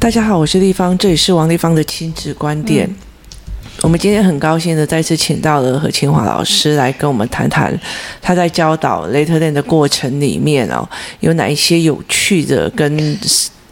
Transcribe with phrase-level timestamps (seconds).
[0.00, 2.86] 大家好，我是立方，这里是王立方的亲子观点。
[2.88, 2.96] 嗯、
[3.82, 7.76] 我们今天很高兴的再次请到了何清华老师来跟我们谈谈
[8.22, 10.88] 他在教导 Letterland 的过程里面哦，
[11.18, 13.18] 有哪一些有趣的跟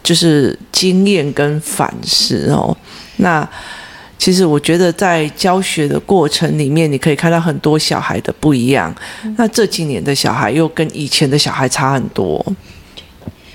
[0.03, 2.75] 就是经验跟反思哦。
[3.15, 3.47] 那
[4.19, 8.93] 其实我觉得在教学的过程里面，你可以看到很多小孩的不一样。
[9.37, 12.45] 那这几年的小孩又跟以前的小孩差很多。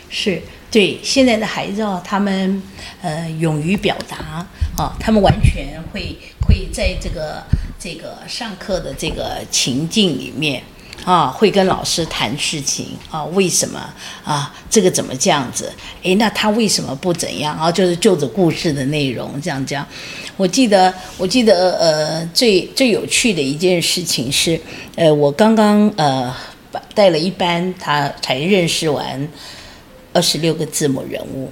[0.09, 0.41] 是。
[0.73, 2.62] 对现在的孩子哦，他们
[3.03, 4.44] 呃勇于表达
[4.75, 7.44] 啊、他们完全会会在这个
[7.79, 10.63] 这个上课的这个情境里面
[11.04, 13.79] 啊，会跟老师谈事情啊，为什么
[14.25, 14.50] 啊？
[14.71, 15.71] 这个怎么这样子？
[16.03, 17.71] 诶，那他为什么不怎样啊？
[17.71, 19.86] 就是就着故事的内容这样讲。
[20.39, 24.58] 我记得我记得呃最最有趣的一件事情是
[24.96, 26.35] 呃我刚刚呃
[26.94, 29.29] 带了一班，他才认识完。
[30.12, 31.50] 二十六个字母人物，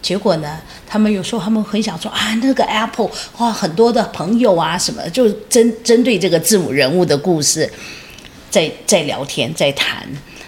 [0.00, 0.58] 结果呢？
[0.86, 7.70] 他们有时候他们很想说啊，那个 Apple 哇，很多的朋友啊，什么就针针对这个字母人物的故事，
[8.50, 10.06] 在在聊天，在谈。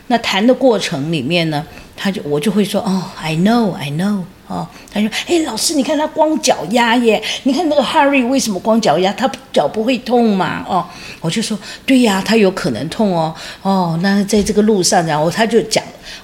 [0.08, 1.64] 那谈的过程里面呢，
[1.96, 4.24] 他就我就会说哦，I know，I know。
[4.48, 9.10] 哦，他说：“哎，老师，你看他光脚丫耶，你看那个 Harry 为什么光脚丫？
[9.14, 10.62] 他脚不会痛嘛？
[10.68, 10.86] 哦，
[11.22, 13.34] 我就说，对呀，他有可能痛哦。
[13.62, 15.82] 哦，那在这个路上，然后他就讲，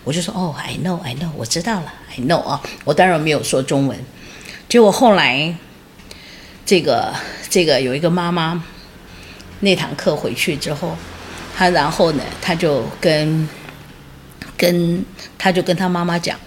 [0.09, 2.59] 我就说，哦，I know，I know，我知道了，I know 啊。
[2.83, 3.99] 我当然没有说中文。
[4.67, 5.55] 结果后来，
[6.65, 7.13] 这个
[7.51, 8.65] 这个有一个妈妈，
[9.61, 10.97] 那堂课回去之后，
[11.55, 13.47] 他然后呢，他就跟
[14.57, 15.05] 跟
[15.37, 16.39] 他就跟他妈妈讲，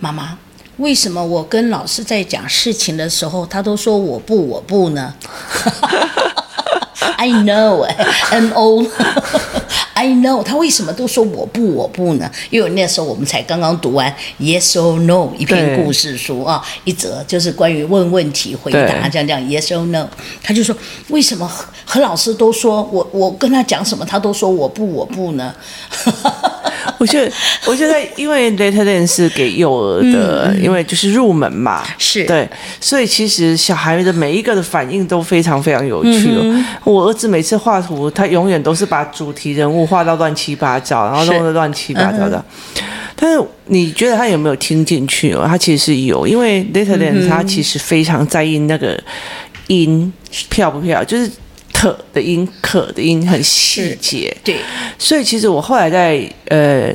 [0.00, 0.36] 妈妈。”
[0.78, 5.14] 为什么我跟老师在讲事情的时候，他都说我不我不呢？
[7.16, 8.84] I know，no
[9.94, 12.30] O，I know，他为什么都说我不我不呢？
[12.50, 20.08] 因为那时候我们才刚刚读完 Yes or No 一篇故事书啊，一则就是关于问问题回答这样这样 Yes or No，
[20.42, 20.76] 他就说
[21.08, 21.50] 为什么
[21.84, 25.54] 何老师都说我我跟他讲什么，他都说我不我不呢？
[26.98, 27.32] 我觉得，
[27.66, 36.40] 我觉得，因为 Letterland 是给幼儿的，嗯、因为就是入门嘛，是对，所以其实小孩的每一个的反应都非常非常有趣哦。
[36.42, 42.44] 嗯、我儿子每次画图，他永远都是把主题人物画到乱七八糟，然后弄得乱七八糟的。
[42.76, 42.82] 是
[43.16, 45.44] 但是你觉得他有没有听进去哦？
[45.46, 48.98] 他其实是有，因为 Letterland 他其实非常在意那个
[49.68, 50.12] 音
[50.48, 51.30] 漂不漂，就是。
[51.72, 54.56] 可的音，可的音很细节，对，
[54.96, 56.90] 所以其实我后来在呃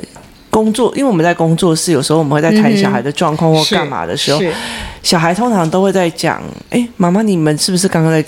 [0.49, 4.41] 工作，因为我们在工作室，有时候我们会在谈小孩的状况或干嘛的时候，
[5.03, 8.23] 小孩通常都会在讲，哎，妈妈，你们是不是刚刚在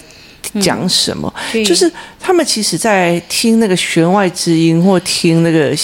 [0.59, 1.33] 讲什么？
[1.53, 5.75] 嗯、就是他们其实在听那个弦外之音，或听那个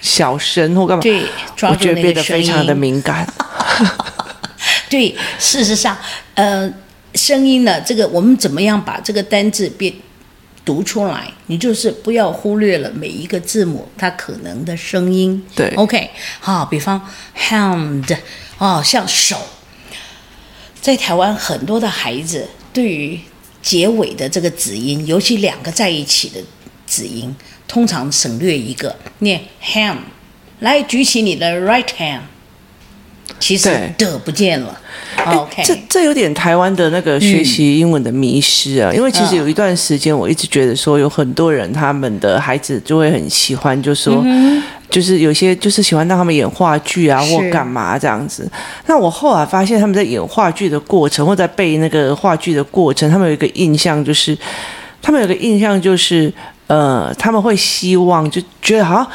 [0.00, 1.22] 小声或干嘛，对，
[1.62, 3.26] 我觉得变得非常的敏感。
[4.88, 5.96] 对，事实上，
[6.34, 6.72] 呃，
[7.14, 9.92] 声音呢，这个我们怎么样把这个单字变？
[10.64, 15.42] 读出来，你就是不要忽略了每一个字母它可能的声音。
[15.54, 16.10] 对，OK，
[16.40, 17.00] 好，比方
[17.34, 18.14] hand，
[18.58, 19.38] 哦，像手，
[20.78, 23.18] 在台湾很多的孩子对于
[23.62, 26.40] 结尾的这个子音，尤其两个在一起的
[26.86, 27.34] 子音，
[27.66, 29.96] 通常省略一个，念 hand，
[30.60, 32.20] 来举起你的 right hand。
[33.38, 33.68] 其实
[33.98, 34.80] 的不见了。
[35.26, 38.90] OK，这这有点台湾的那个学习英文的迷失啊。
[38.90, 44.24] 嗯、因为其实有一段时间，我一直觉得说有很多人他们的孩子就会很喜欢，就说、
[44.90, 48.50] 就是有些就是喜欢让他们演话剧啊，或干嘛这样子。
[48.86, 54.36] 那我后来发现他们在演话剧的过程，或在背那个话剧的过程，他们有一个印象就是，
[55.02, 56.32] 他们有个印象就是，
[56.66, 59.06] 呃，他们会希望就觉得好像。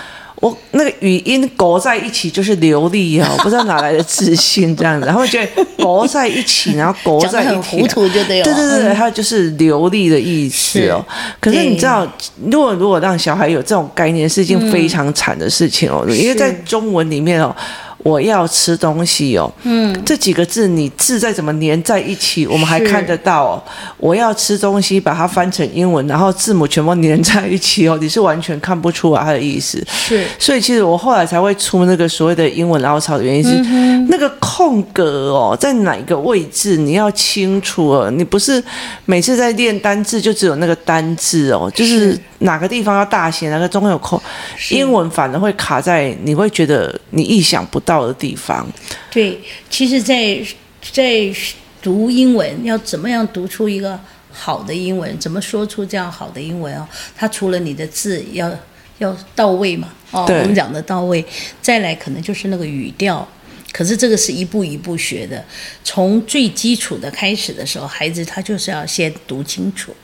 [0.44, 8.44] 我那个语音勾在一起就是流利啊，我不知道哪来的自信这样子，然后觉得勾在一起，然后勾在一起，很糊涂就对了。
[8.44, 11.02] 对对对，它就是流利的意思哦。
[11.40, 12.06] 可是你知道，
[12.52, 17.56] 如果如果让小孩有这种概念，是一件非常惨的事情哦，嗯、因为在中文里面哦。
[18.04, 23.64] 我要吃东西哦，嗯，这几个字你字再怎么连在一起，我们还看得到哦。
[23.98, 29.82] 我要吃东西，把它翻成英文，然后字母全部连在一起哦，你是完全看不出来它的意思。
[29.88, 38.62] 是，所以其实我后来才会出那个所谓的英文凹槽的原因是，嗯、那个空格哦，在哪一个位置你要清楚哦，你不是
[39.06, 42.20] 每次在练单字就只有那个单字哦，就是。
[42.44, 44.22] 哪个地方要大写，哪个中间有空，
[44.70, 48.66] 英文反而会卡在你会觉得你意想不到的地方。
[49.12, 50.38] 对，其实在，
[50.82, 51.36] 在在
[51.82, 54.00] 读英文要怎么样读出一个
[54.32, 56.88] 好的英文，怎么说出这样好的英文哦？
[57.16, 58.52] 它除了你的字要
[59.00, 61.24] 要到位嘛，哦，我们讲的到位，
[61.62, 63.28] 再来可能就是那个语调。
[63.72, 65.44] 可是这个是一步一步学的，
[65.84, 69.96] 从最基础的开始的时候，孩子他就是要先读清楚。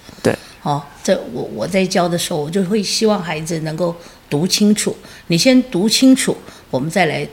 [0.69, 3.95] 对，哦，这我我在教的时候，我就会希望孩子能够
[4.29, 4.95] 读清楚。
[5.27, 6.35] 你先读清楚，
[6.69, 7.27] 我们再来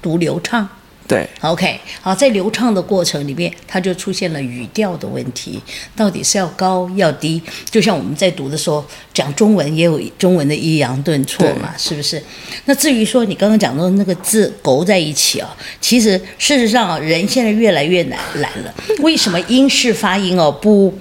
[0.00, 0.68] 读流畅。
[1.06, 5.58] 对，OK，好，在流畅的过程里面，它就出现了语调的问题，
[5.96, 7.40] 到底是要高要低？
[7.70, 8.84] 就像我们在读的时候，
[9.14, 12.22] 讲中文也有中文的抑扬顿挫嘛，是不是？
[12.66, 18.74] 那至于说你刚刚讲的那个字勾在一起啊，其实事实上啊，人现在越来越难懒了。
[18.98, 20.92] 为什么英式发音哦不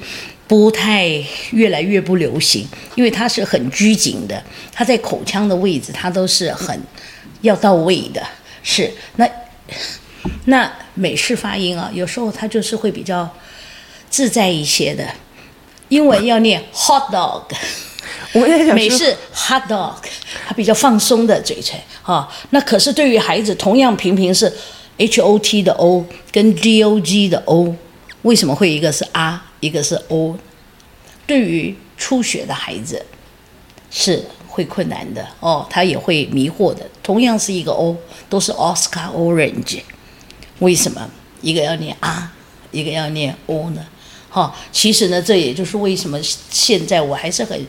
[0.48, 1.08] 不太
[1.52, 2.68] 越来越不流行？
[2.96, 4.42] 因为它是很拘谨的，
[4.72, 6.82] 它在口腔的位置它都是很
[7.42, 8.26] 要到位的，
[8.64, 9.30] 是那。
[10.46, 13.30] 那美式发音啊，有时候它就是会比较
[14.10, 15.06] 自在一些的。
[15.90, 17.44] 英文要念 hot dog，
[18.74, 19.96] 美式 hot dog，
[20.46, 22.28] 它比较放松的嘴唇啊。
[22.50, 24.52] 那可是对于孩子，同样平平是
[24.98, 27.74] h o t 的 o 跟 d o g 的 o，
[28.24, 30.38] 为什么会一个是 r，一个是 o？
[31.26, 33.06] 对于初学的孩子
[33.92, 36.90] 是会困难的哦，他也会迷惑的。
[37.04, 37.98] 同样是一个 o，
[38.30, 39.82] 都是 Oscar Orange。
[40.60, 41.10] 为什么
[41.42, 42.34] 一个要念啊，
[42.72, 43.86] 一个要念 o 呢？
[44.30, 47.60] 哈，其实呢，这也就是为什么现在我还是很、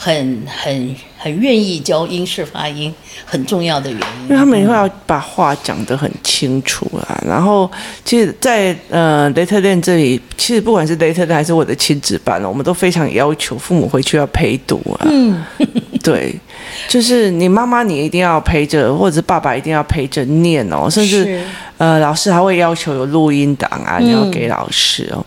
[0.00, 4.22] 很、很、很愿意教英式发音很重要的原因。
[4.24, 7.20] 因为他们会要把话讲得很清楚啊。
[7.26, 7.68] 然后，
[8.04, 15.06] 其实在，在呃雷特店这里，其实不管是雷特店还是我的亲子班，我们都非常要求父母回去要陪读啊。
[15.10, 15.44] 嗯，
[16.02, 16.34] 对。
[16.86, 21.42] 就是你妈妈，你一定要陪着，或者是爸爸一定要陪着念哦，甚至
[21.76, 25.24] 呃，老师还会要求有录音档啊，你要给老师哦。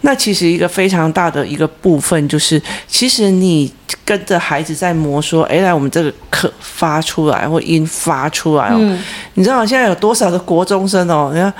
[0.00, 3.72] 嗯、那其实一个非常大的一个部分就是，其实你
[4.04, 8.76] 跟着孩子在磨说，哎，来我们这个课发出来或音发出来哦。
[8.78, 9.02] 嗯、
[9.34, 11.30] 你知道现在有多少的国中生哦？
[11.32, 11.52] 你要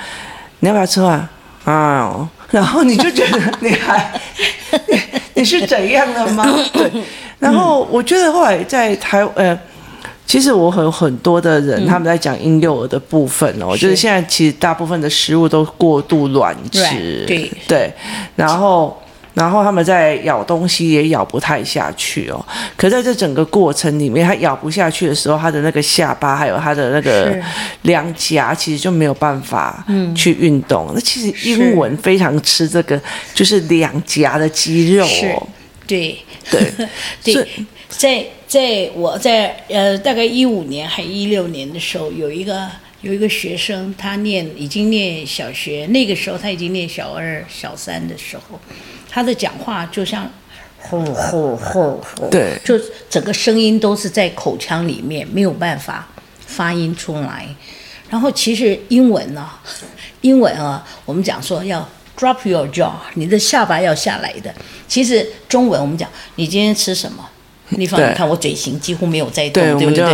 [0.60, 1.28] 你要不要吃饭
[1.64, 2.28] 啊？
[2.50, 4.12] 然后你就觉得你还
[4.88, 5.00] 你，
[5.34, 6.44] 你是怎样的吗？
[6.72, 6.90] 对。
[7.38, 9.58] 然后我觉得后来在台呃，
[10.26, 17.50] 其实我有很多的人他们在讲婴幼儿的部分哦，就是现在其实大部分的食物都过度软质，对。
[17.66, 17.92] 对，
[18.36, 18.96] 然后
[19.34, 22.44] 然后他们在咬东西也咬不太下去哦。
[22.76, 27.36] 可在这整个过程里面，他咬不下去的时候，他的那个下巴还有他的那个
[27.82, 29.84] 两颊，其实就没有办法
[30.14, 30.92] 去运动。
[30.94, 33.00] 那其实英文非常吃这个，
[33.34, 35.46] 就是两颊的肌肉哦。
[35.88, 36.16] 对。
[36.48, 36.72] 对。
[37.22, 37.48] 对，
[37.88, 42.68] 在在我在呃大概一五年还一六年的时候，有一个
[43.00, 48.58] 有一个学生，他念已经念小学，那个时候他已经念小二小三的时候，
[49.08, 50.28] 他的讲话就像
[50.80, 52.76] 吼吼吼吼，对，就
[53.08, 56.08] 整个声音都是在口腔里面没有办法
[56.44, 57.46] 发音出来。
[58.08, 59.48] 然后其实英文呢，
[60.22, 61.88] 英文啊，我们讲说要。
[62.18, 64.54] Drop your jaw，你的下巴要下来的。
[64.86, 67.26] 其实中文我们讲，你今天吃什么？
[67.70, 70.04] 你放你看我嘴型几乎没有在动，对，对不对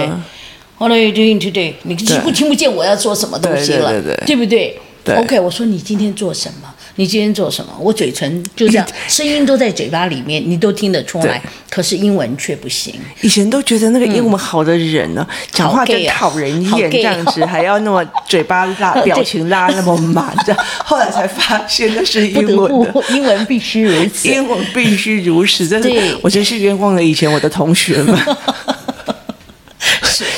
[0.79, 1.75] ？What are you doing today？
[1.85, 4.79] 你几乎听不见我要说什么东西了，对，不对？
[5.05, 6.75] 对，OK，我说你今天做什么？
[6.97, 7.73] 你今天做什么？
[7.79, 11.41] 我嘴唇就这样， 声音都在嘴巴里面，你都听得出来。
[11.71, 12.95] 可是英文却不行。
[13.21, 23.05] 以前都觉得那个英文好的人呢，讲话真讨人厌，这样子还要那么嘴巴拉 表情拉那么满，这样后来才发现那是英文的。
[23.11, 25.69] 英文必须如此，英文必须如此。
[25.69, 25.91] 真的，
[26.23, 28.19] 我真是冤枉了以前我的同学们。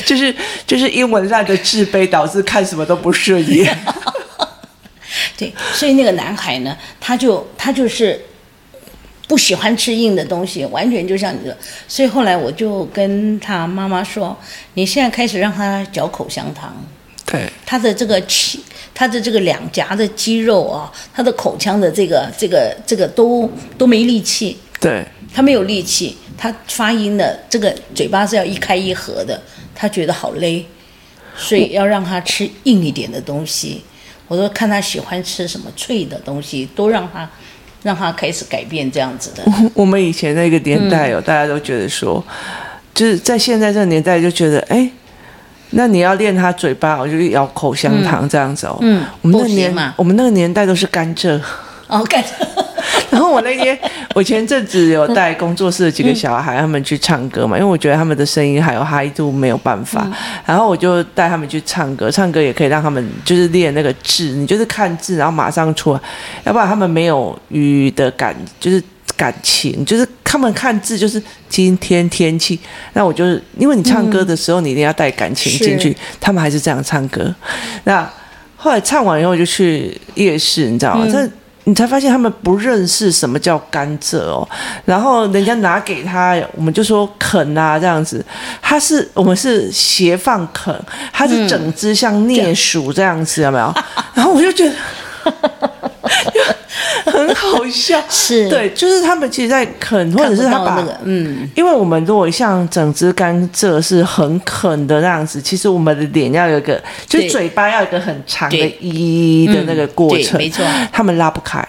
[0.05, 0.35] 就是
[0.67, 3.77] 就是英文烂的自卑，导致看什么都不顺眼。
[5.39, 8.19] 对，所以那个男孩呢，他就他就是
[9.25, 11.55] 不喜欢吃硬的东西，完全就像你说。
[11.87, 14.37] 所以后来我就跟他妈妈说
[14.75, 16.75] ：“你现在开始让他嚼口香糖。”
[17.25, 18.59] 对，他的这个气，
[18.93, 24.57] 他的这个两颊的肌肉啊，他的口腔的这个这个这个都都没力气。
[24.79, 29.39] 对，他没有力气，他发音的这个嘴巴是要一开一合的，
[29.75, 30.65] 他觉得好勒，
[31.37, 33.83] 所以要让他吃硬一点的东西。
[34.29, 37.29] 我说看他喜欢吃什么脆的东西，都让他，
[37.83, 39.43] 让他开始改变这样子的。
[39.73, 42.23] 我们以前那个年代哦，嗯、大家都觉得说，
[42.93, 44.89] 就是在现在这个年代就觉得，哎，
[45.71, 48.77] 那你要练他嘴巴，我就咬口香糖这样子哦。
[48.81, 51.41] 嗯，我们那个年，我们那个年代都是甘蔗。
[51.87, 52.27] 哦，甘蔗。
[53.11, 53.77] 然后我那天，
[54.13, 60.07] 我前阵子有带工作室的几个小孩，他们去唱歌嘛，因为我觉得他们的声音还有嗨度没有办法，
[60.45, 65.99] 然后我就带他们去唱歌，唱歌也可以让他们就是练那个字，你就是看字，然后马上出来，
[66.43, 68.81] 要不然他们没有语的感，就是
[69.17, 72.59] 感情，就是他们看字就是今天天气。
[72.93, 77.33] 那我就是因为你唱歌的时候，你一定要带感情进去，他们还是这样唱歌。
[77.85, 78.07] 那
[78.55, 81.07] 后来唱完以后，就去夜市，你知道吗？
[81.11, 81.31] 这、嗯。
[81.69, 84.47] 你才发现他们不认识什么叫甘蔗哦，
[84.85, 88.25] 然后人家拿给他，我们就说啃啊这样子，
[88.59, 90.75] 他是我们是斜放啃，
[91.13, 93.71] 他是整只像啮薯这样子，有没有？
[94.15, 94.73] 然后我就觉得。
[97.11, 98.49] 很好笑， 是。
[98.49, 111.63] 对，就是他们其实，在啃，或者是他把那个，嗯，因为我们如果像整只甘蔗是很啃的那样子，其实我们的脸要有一个，就是嘴巴要有一个很长的“一”的那个过程，没错，他们拉不开。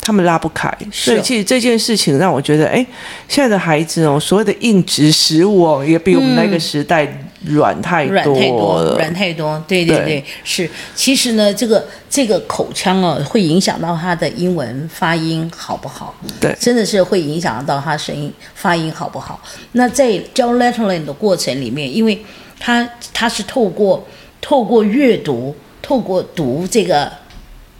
[0.00, 2.76] 他们拉不开，所以其实这件事情让我觉得，哎，
[3.28, 7.06] 现在的孩子哦，所谓的硬质食物哦，也比我们那个时代
[7.44, 9.64] 软太多，软太多，软太多。
[9.68, 10.68] 对对对，对是。
[10.94, 16.14] 其实呢，这个这个口腔哦，会影响到他的英文发音好不好？
[16.40, 19.40] 对，真的是会影响到他声音发音好不好？
[19.72, 22.24] 那在教 Letterland 的过程里面，因为
[22.58, 24.06] 他他是透过
[24.40, 27.10] 透过阅读，透过读这个。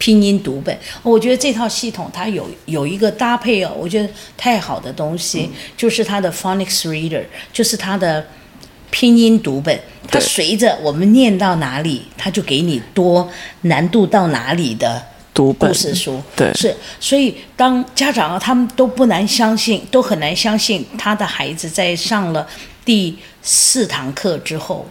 [0.01, 0.73] 拼音读本，
[1.03, 8.25] 我觉得这套系统它有有一个搭配哦，我觉得太好的东西，嗯、就是它的 Phonics Reader，就是它的
[8.91, 13.29] 拼音读本，它随着我们念到哪里，它就给你多
[13.61, 15.01] 难度到哪里的
[15.33, 16.21] 读故事书。
[16.35, 22.47] 对，是，所以当家长啊，他们都不难相信，都很难相信他的孩子在上了
[22.83, 24.87] 第四堂课之后，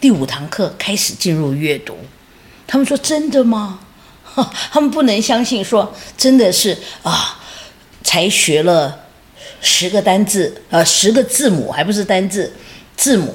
[0.00, 1.96] 第五堂课开始进入阅读，
[2.66, 3.80] 他们说真的吗？
[4.70, 7.38] 他们不能相信，说真的是啊，
[8.02, 9.00] 才学了
[9.60, 12.50] 十个单字，呃，十个字母，还不是单字，
[12.96, 13.34] 字母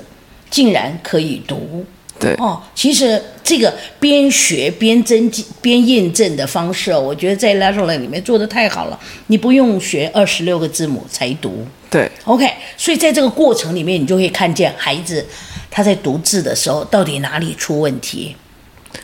[0.49, 1.85] 竟然可以读。
[2.19, 8.99] 对哦，其实这个边学边增进边验证的方式，我觉得在 Letterland 里面做的太好了。
[9.27, 11.63] 你不用学二十六个字母才读。
[11.91, 15.23] 对，OK，所以在这个过程里面，你就会看见孩子
[15.69, 18.35] 他在读字的时候到底哪里出问题。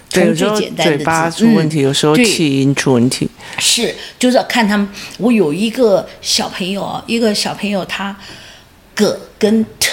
[0.09, 3.29] 对，有时候嘴巴出问题，嗯、有时候气音出问题。
[3.59, 4.89] 是，就是要看他们。
[5.19, 8.15] 我有一个小朋友，一个小朋友，他
[8.95, 9.89] 个跟 t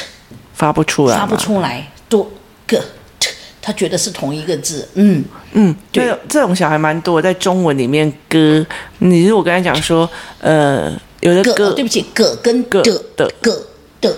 [0.61, 2.31] 发不出来，发不出来，多
[2.67, 2.79] 个
[3.19, 3.31] t，
[3.63, 4.87] 他觉得是同一个字。
[4.93, 5.25] 嗯。
[5.53, 8.65] 嗯，对，这种小孩蛮多，在中文里面，歌，
[8.99, 10.09] 你如果跟他讲说，
[10.41, 12.83] 呃，有的歌，对不起，个跟的
[13.17, 13.27] 的。
[13.41, 13.67] 个
[14.03, 14.15] 的。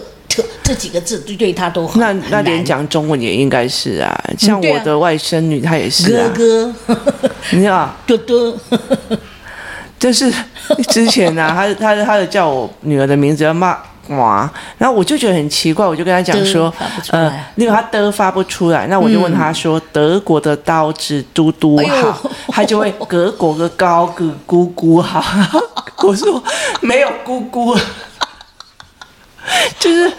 [0.63, 6.97] 这几个字对对他都很那那连讲中文也应该是啊，像我的外甥女她也是啊，哥哥，
[7.53, 7.95] 你知道？
[8.09, 8.57] 哥哥，
[9.99, 10.33] 就是
[10.89, 13.79] 之前呢、啊，他他他的叫我女儿的名字叫妈
[14.09, 16.73] 妈，然后我就觉得很奇怪，我就跟他讲说，
[17.11, 25.25] 呃，因为他的发不出来，那我就问他说，德国的刀子嘟嘟好，他就会德国的高个姑姑好，
[26.03, 26.43] 我说
[26.81, 27.77] 没有姑姑。
[29.77, 30.11] 就是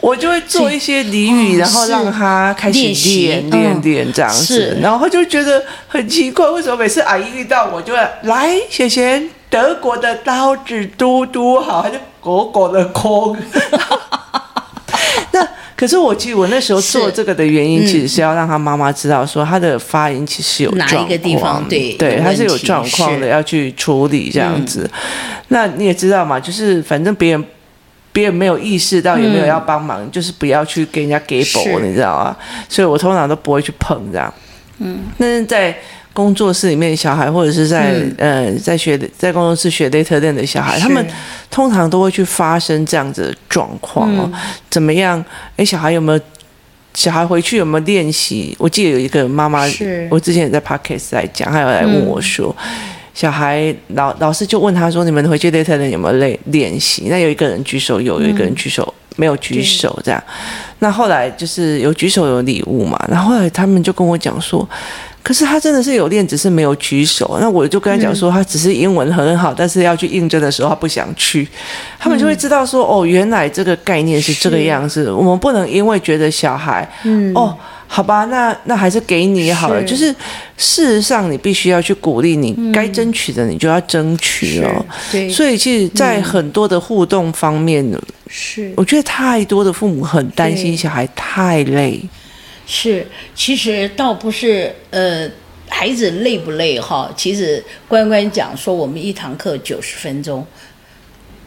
[0.00, 13.36] 我就会做一些俚语，然后让他开始练练练这样子，然后他就觉得很奇怪，为什么每次阿姨遇到我就会来学学德国的刀子嘟嘟好，还是果果的空。
[15.32, 24.88] 那可是我其实我那时候做这个的原因，其实是要让他妈妈知道说他的发音其实有，哪一个地方对对，他是有状况的，要去处理这样子。
[25.48, 27.44] 那你也知道嘛，就是反正别人。
[28.12, 32.36] 别人没有意识到，也没有要帮忙，嗯、就是不要去给人家给补，你知道啊？
[32.68, 34.34] 所以我通常都不会去碰这样。
[34.78, 35.78] 嗯，但是在
[36.12, 41.06] 工作室里面，小孩或者是在、嗯、呃在学在工作室学 Letterland 的小孩，他们
[41.50, 44.30] 通常都会去发生这样子的状况哦。
[44.32, 45.24] 嗯、怎么样？
[45.56, 46.20] 哎，小孩有没有？
[46.94, 48.54] 小孩回去有没有练习？
[48.58, 49.64] 我记得有一个妈妈，
[50.10, 52.54] 我之前也在 Podcast 来讲，还有来问我说。
[52.58, 52.80] 嗯
[53.12, 60.22] 小孩老老师就问他说：“你们回去 Letterland 有没有练练习？”那有一个人举手有，有一个人举手、嗯、没有举手，这样。
[60.78, 62.98] 那后来就是有举手有礼物嘛。
[63.10, 64.66] 然后后来他们就跟我讲说
[65.22, 71.46] ：“可是他真的是有练，只是没有举手。”那我就跟他讲说：“他只是英文很好，但是要去应征的时候他不想去。”
[71.98, 75.04] 他们就会知道说：“哦，原来这个概念是这个样子。
[75.04, 77.56] 是我们不能因为觉得小孩，嗯，哦。”
[77.92, 79.80] 好吧，那那还是给你好了。
[79.80, 80.14] 是就是
[80.56, 84.86] 事实上，你必须要去鼓励你该争取的，你就要争取哦。
[85.10, 87.84] 对，所以其实，在很多的互动方面，
[88.28, 92.00] 是我觉得太多的父母很担心小孩太累。
[92.72, 95.28] 是，其实倒不是呃，
[95.68, 97.12] 孩子累不累哈？
[97.16, 100.46] 其实关关讲说，我们一堂课九十分钟，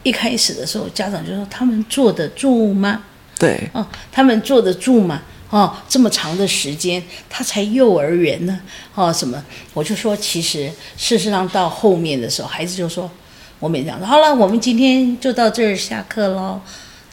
[0.04, 3.06] 一开始的时候，家长就说他们坐得住吗？
[3.40, 5.22] 对，哦，他们坐得住吗？
[5.50, 8.60] 哦，这么长的时间，他才幼儿园呢。
[8.94, 9.42] 哦，什么？
[9.74, 13.10] 我就说，其实事实上到后面的时候，孩子就说
[13.60, 16.60] ：“我们也讲好了，我们今天就到这儿下课喽。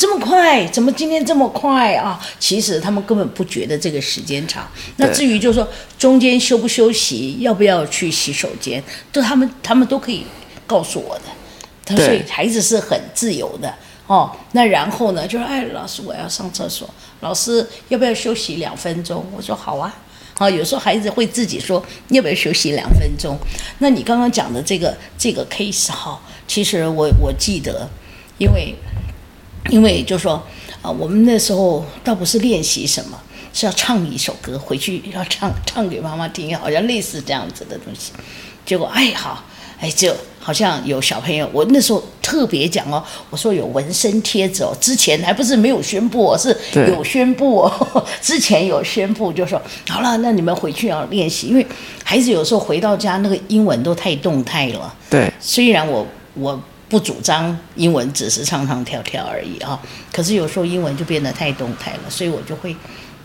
[0.01, 0.67] 这么快？
[0.69, 2.19] 怎么今天这么快啊？
[2.39, 4.67] 其实他们根本不觉得这个时间长。
[4.97, 10.25] 那至于就是说中间休不休息，要不要去洗手间，都他们他们都可以
[10.67, 11.95] 告诉我的。
[12.03, 13.71] 所以孩子是很自由的
[14.07, 14.35] 哦。
[14.53, 16.89] 那然后呢，就说哎，老师我要上厕所，
[17.21, 19.23] 老师要不要休息两分钟？
[19.37, 19.95] 我说好啊。
[20.33, 23.37] 好，有时候孩子会自己说要不要休息两分钟。
[23.81, 27.87] 那你刚刚讲的这个这个 case 哈，其实我我记得，
[28.39, 28.75] 因为。
[29.69, 30.43] 因为就说
[30.83, 33.21] 啊，我们那时候倒不是练习什么，
[33.53, 38.13] 是要唱一首歌，回去要唱唱给妈妈听，好像类似这样子的东西。
[38.65, 39.45] 结果哎好，
[39.79, 46.57] 哎就好像有小朋友，我那时候特别讲哦，我说有纹身贴纸哦，之前还不是没有宣布哦，是
[46.89, 51.67] 有宣布哦，之前有宣布就说好了，那你们回去要练习，因为
[52.03, 54.95] 孩子有时候回到家那个英文都太动态了。
[55.11, 56.59] 对，虽然我我。
[56.91, 59.81] 不主张英文只是唱唱跳跳而已啊，
[60.13, 62.77] 可是有时候英文就变得太动态了，所以我就会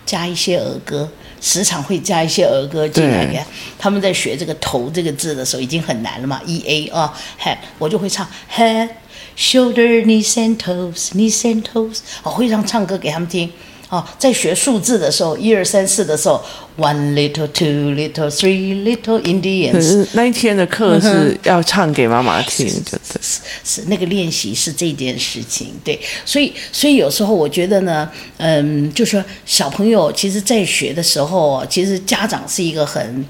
[0.06, 1.10] 加一些儿歌，
[1.42, 3.44] 时常会加一些儿歌进来给他。
[3.80, 8.88] 他们在学这个头这个字的时候已经很难了嘛，e a 啊，head，我就会唱 head
[9.36, 13.52] shoulder knees and toes knees and toes，我会让唱歌给他们听。
[13.90, 16.44] 哦，在学数字的时候，一二三四的时候
[16.78, 19.72] ，one little two little three little Indians。
[19.74, 33.26] 可是那一天的课是要唱给妈妈听，嗯、就是是，是那个练习是这件事情，对，所以所以有时候我觉得呢，嗯，就说小朋友其实在学的时候，其实家长是一个很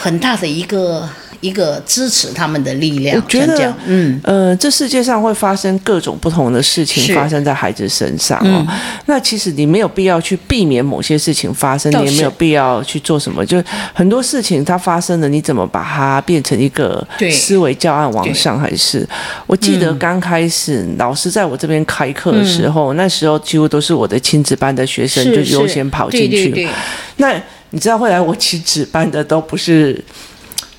[0.00, 1.08] 很大的一个。
[1.40, 8.66] 一个支持他们的力量，我觉得，嗯，呃，这世界上会发生各种不同的事情发生在孩子身上哦。
[8.68, 13.44] 嗯、那其实你没有必要去避免某些事情发生，你也没有必要去做什么。
[13.46, 13.62] 就
[13.94, 18.60] 很多事情它发生了，你怎么把它变成一个思维教案往上？
[18.60, 19.08] 还是
[19.46, 26.50] 我记得刚开始老师在我这边开课的时候，嗯、那时候几乎都是我的亲子班的学生就优先跑进去。
[26.50, 26.68] 对对对，
[27.16, 27.32] 那
[27.70, 30.04] 你知道后来我亲子班的都不是。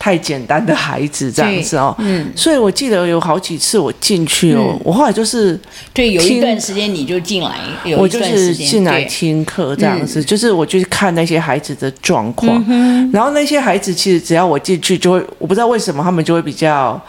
[0.01, 5.59] 太简单的孩子这样子哦，嗯，所以我记得有好几次我进去哦，嗯、我后来就是
[5.93, 7.55] 对，有一段时间你就进来，
[7.99, 16.99] 我就是进来听课这样子，就是我就是看那些孩子的状况，嗯、然后那些孩子其实只要我进去就会，我不知道为什么他们就会比较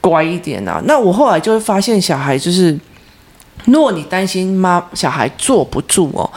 [0.00, 0.82] 乖一点啊。
[0.86, 2.76] 那我后来就会发现小孩就是。
[3.64, 6.28] 如果你担心妈小孩坐不住哦，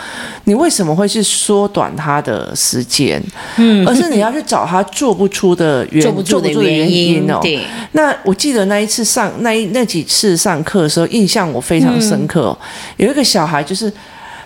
[0.46, 3.22] 你为什么会去缩短他的时间？
[3.58, 7.40] 嗯，而是你要去找他坐不出的原坐不住的原因哦。
[7.42, 7.60] 对。
[7.92, 12.58] 那我记得那一次上那一那几次上课的时候，印象我非常深刻哦。
[12.96, 13.92] 有一个小孩就是。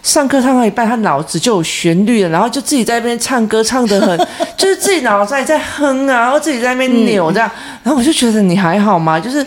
[0.04, 9.20] 上课唱到一半，他脑子就有旋律了，然后就自己在那边唱歌，唱得很， 就是自己脑子在在哼啊，然后自己在那边扭这样，嗯、然后我就觉得你还好吗？
[9.20, 9.46] 就是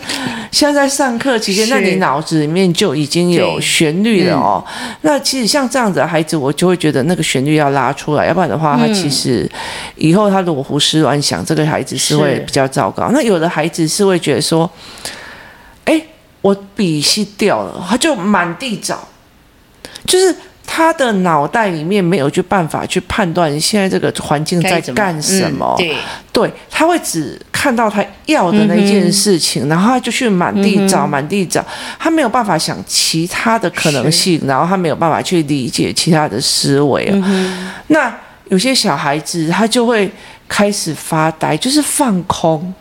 [0.51, 4.63] 现在在上课期间，那你脑子里面就已经有旋律了哦。
[4.65, 9.49] 嗯、那其实像这样子的孩子，我就会觉得那个旋律要拉出来，要不然的话，他其实
[9.95, 13.09] 以后他如果胡思乱想，这个孩子是会比较糟糕。
[13.11, 14.69] 那有的孩子是会觉得说，
[15.83, 16.01] 哎，
[16.41, 19.05] 我笔芯掉了，他就满地找。
[20.05, 25.97] 就是他的脑袋里面没有去办法去判断现在这个环境在干什么，嗯、对，
[26.31, 31.63] 对，他会只看到他要的那件事情，嗯、然后他就去满地找，满地找，
[31.99, 38.13] 他没有办法想其他的可能性，然后他没有办法去理解其他的思维、嗯、那
[38.49, 40.11] 有些小孩子他就会
[40.47, 42.73] 开始发呆，就是放空。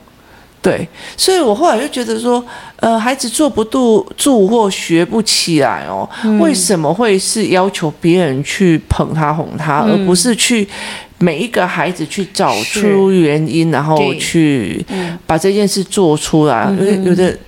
[0.65, 2.43] 对，所以我后来就觉得说，
[2.77, 10.67] 呃，孩子坐不住住或学不起来哦，嗯、为什么会是要求别人去捧他哄他，嗯、而不是去
[11.19, 14.83] 每一个孩子去找出原因，然后去
[15.27, 16.67] 把这件事做出来？
[16.71, 17.39] 因为、嗯、有的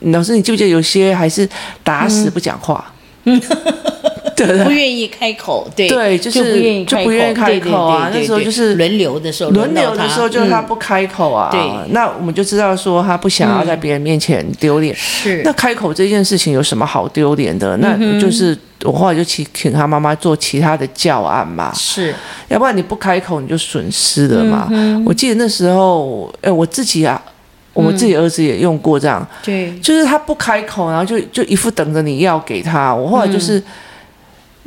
[0.00, 1.48] 老师，你记不记得有些还是
[1.82, 2.92] 打死不讲话？
[3.24, 3.40] 嗯
[4.64, 8.10] 不愿意开口，对对，就是就不愿意开口啊。
[8.12, 11.48] 那时候就是轮流的时候，轮流的时候就是他不开口啊。
[11.50, 11.60] 对，
[11.92, 14.94] 那我们就知道说他不想要在别人面前丢脸。
[14.94, 17.76] 是，那开口这件事情有什么好丢脸的？
[17.78, 21.72] 那就是我后来就请请他妈妈做其他的教案嘛。
[21.74, 22.14] 是，
[22.48, 24.68] 要不然你不开口你就损失了嘛。
[25.06, 27.20] 我记得那时候，哎，我自己啊，
[27.72, 29.26] 我自己儿子也用过这样。
[29.42, 32.94] 对，就是他不开口，然后就就一副等着你要给他。
[32.94, 33.62] 我后来就是。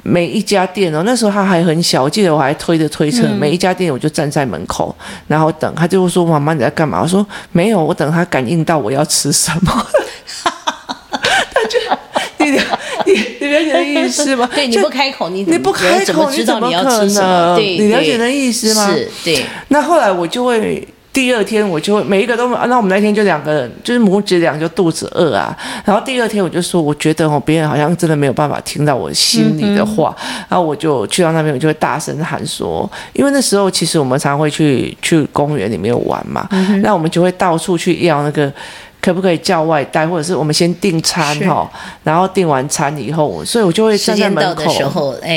[0.04, 4.96] 每一家店哦，那时候他还很小，我记得我还推着推车，嗯、每一家店我就站在门口，
[5.28, 9.86] 然后等他就会说：“妈妈你在干嘛？”我说：“没有，我等他感应到我要吃什么。
[11.52, 11.80] ”他就
[12.38, 14.50] 你你你了解的意思吗？
[14.54, 17.58] 对，你不开口，你你不开口，你怎么知道你要吃什么？
[17.60, 18.92] 你了解的意思吗？
[18.94, 19.46] 是，对。
[19.68, 20.88] 那后来我就会。
[21.20, 25.54] 第二天我就会每一个都，那我们那天就两个人，就是母子俩就肚子饿啊。
[25.84, 30.16] 然后第二天我就说，我觉得哦，别人好像真的没有办法听到我心里的话。
[30.48, 38.50] 然后我就去到那边，我就会大声喊说，因为那时候其实我们常会去去公园里面玩嘛，嗯、那我们就会到处去要那个。
[39.02, 41.70] 可不可以叫外带，或者是我们先订餐哈，
[42.04, 44.74] 然后订完餐以后，所以我就会站在门口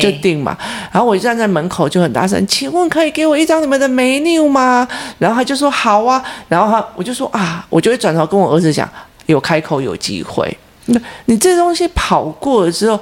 [0.01, 0.57] 就订嘛。
[0.91, 4.87] 然后我站在门口就很大声，请问可以给我一张你们的 menu 吗？
[5.19, 6.21] 然后他就说好啊。
[6.49, 8.89] 然后他我就说啊，我就会转头跟我儿子讲，
[9.27, 10.57] 有开口有机会。
[10.87, 12.99] 那你这东西跑过了之后，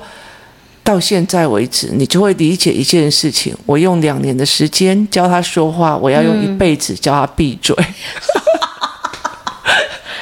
[0.84, 3.56] 到现在为止，你就会理解一件事情。
[3.64, 7.74] 我用两年的时间教他说话，我要用一辈子教他闭嘴。
[7.78, 7.84] 嗯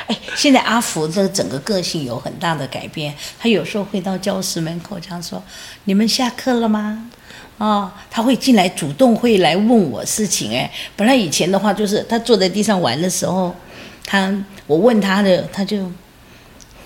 [0.09, 3.15] 哎，现在阿福的整个个性有很大的改变。
[3.39, 5.41] 他有时候会到教室门口这样说
[5.85, 7.09] ：“你们下课了吗？”
[7.59, 10.53] 啊、哦，他会进来主动会来问我事情。
[10.57, 13.55] 哎，本来以前的话就是他坐在地上玩的时候，
[14.05, 14.35] 他
[14.67, 15.91] 我问他的，他就。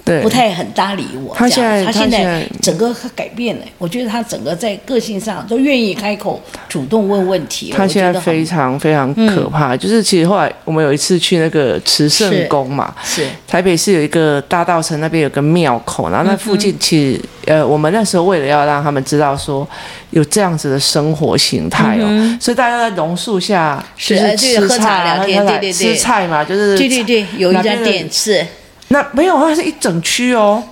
[0.05, 1.33] 对，不太很搭理我。
[1.35, 3.63] 他现在，他现在整个改变了。
[3.79, 7.73] 我觉得他整个在个性上都愿意开口，主动问问题。
[7.77, 9.75] 他现在非常非常可怕。
[9.75, 19.67] 嗯、就是其实后来我们有一次去那个慈圣宫嘛，是，是台北市有一个大道城那边有个庙口，然后那附近其实、嗯、呃，我们那时候为了要让他们知道说
[20.11, 28.45] 有这样子的生活形态哦，嗯、所以大家在榕树下就是吃菜聊天，对对对，吃菜嘛，就是对对对，有一家店是。
[28.93, 30.63] 那没有，它是一整区哦。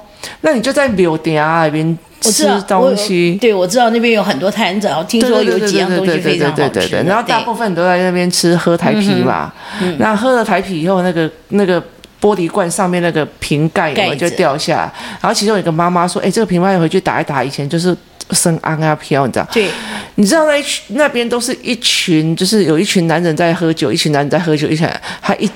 [0.42, 3.38] 那你就在柳店那边吃东西。
[3.40, 6.96] 对，我知道那边有很多摊子，听说有几样东西非常好吃。
[7.06, 9.50] 然后大部分都在那边吃喝台啤嘛。
[9.80, 9.96] 嗯。
[9.98, 11.80] 那喝了台啤以后，那个那个
[12.20, 14.92] 玻璃罐上面那个瓶盖就掉下来。
[15.22, 17.96] 然后其中有一个妈妈说：“哎，这个瓶盖回去打一打，以前就是
[18.32, 19.70] 生安啊飘，你知道？”对。
[20.16, 24.86] 你知道那那边都是一群，就是有一群男人在喝酒，一群男人在喝酒，一群
[25.22, 25.50] 还一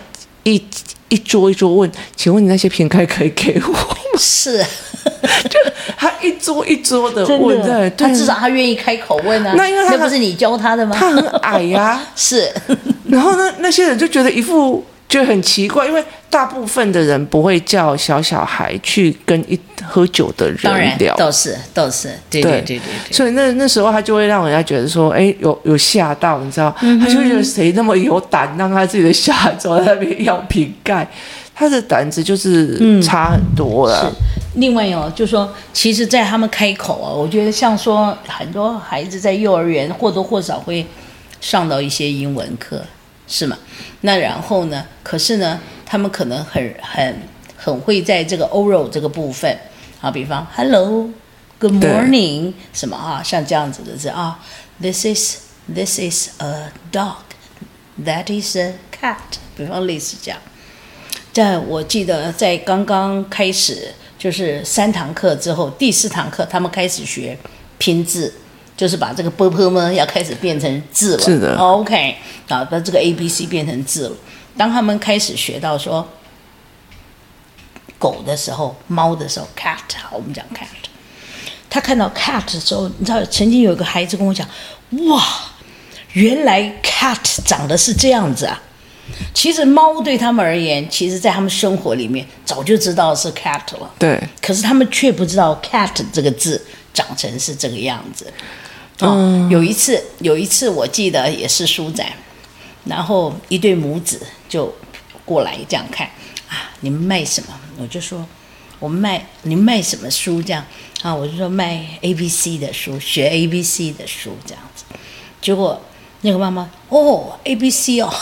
[0.44, 0.64] 一。
[1.14, 3.96] 一桌一桌问，请问你那些瓶盖可以给我吗？
[4.18, 4.58] 是，
[5.48, 5.58] 就
[5.96, 9.54] 他一桌一桌的问，对，他至少他愿意开口问啊。
[9.56, 10.96] 那因为他不是你教他的吗？
[10.98, 12.52] 他很矮呀、啊， 是。
[13.06, 14.84] 然后呢，那些人就觉得一副。
[15.08, 26.74] 就很奇怪，因为大部分的人不会叫小小孩去跟一喝酒的人聊，都是都是，对对对对，对，所以那那时候他就会让人家觉得说，哎，有有吓到，你知道？
[26.80, 31.06] 嗯、他就觉得谁那么有胆，让他自己的小孩走在那边要瓶盖，
[31.54, 34.00] 他的胆子就是差很多了。
[34.02, 40.84] 嗯、是，另外哦，就说其实，在他们开口啊，我觉得像说很多孩子在幼儿园或多或少会
[41.40, 42.82] 上到一些英文课。
[43.26, 43.58] 是吗？
[44.02, 44.86] 那然后呢？
[45.02, 47.22] 可是呢，他们可能很很
[47.56, 49.58] 很会在这个 oral 这个部分
[50.00, 54.38] 啊，比方 hello，good morning 什么啊，像这样子的字啊
[54.80, 55.38] ，this is
[55.74, 59.16] this is a dog，that is a cat，
[59.56, 60.38] 比方类似这样。
[61.32, 67.38] 在我记得在刚刚开始就是三堂课之后，第四堂课他们开始学
[67.78, 68.34] 拼字。
[68.76, 72.16] 就是把这个波波呢要开始变成字了，是的，OK，
[72.48, 74.16] 啊，把这个 A B C 变成字了。
[74.56, 76.08] 当他们开始学到说
[77.98, 80.66] 狗的时候，猫的时候，cat，好，我们讲 cat。
[81.70, 84.46] 他看到 cat 的时候，你知道，曾经有一个孩子跟我讲，
[85.08, 85.22] 哇，
[86.12, 88.62] 原来 cat 长得是这样子啊。
[89.34, 94.20] 其实猫对他们而言，其实在他们生活里面早就知道是 cat 了，对。
[94.40, 98.32] 可是他们却不知道 cat 这个字长成是这个样子。
[99.00, 102.12] 哦，嗯、有一次，有一次我记得也是书展，
[102.84, 104.72] 然后一对母子就
[105.24, 106.06] 过来这样看
[106.48, 107.48] 啊，你们卖什么？
[107.78, 108.24] 我就说
[108.78, 110.40] 我们卖，你们卖什么书？
[110.40, 110.64] 这样
[111.02, 114.84] 啊，我就说卖 A B C 的书，学 A B C 的书这样子。
[115.42, 115.82] 结果
[116.20, 118.14] 那个妈妈哦，A B C 哦，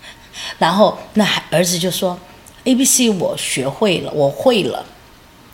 [0.58, 2.18] 然后那儿子就说
[2.64, 4.86] A B C 我学会了，我会了。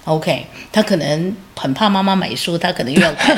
[0.05, 3.37] OK，他可能很怕妈妈买书，他可能又要看。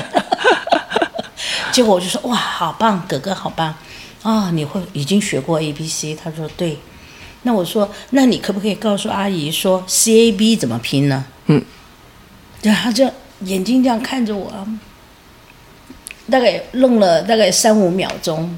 [1.73, 3.69] 结果我就说哇，好棒，哥哥好棒
[4.23, 4.51] 啊、哦！
[4.53, 6.15] 你会已经学过 A B C？
[6.15, 6.79] 他说对。
[7.45, 11.25] 那我说，那你可不可以告诉阿姨说 C A B 怎么拼呢？
[11.47, 11.61] 嗯。
[12.63, 14.53] 然后他就眼睛这样看着我，
[16.31, 18.57] 大概愣了大概三五秒钟，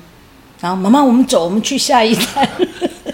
[0.60, 2.46] 然后妈妈，我们走，我们去下一站。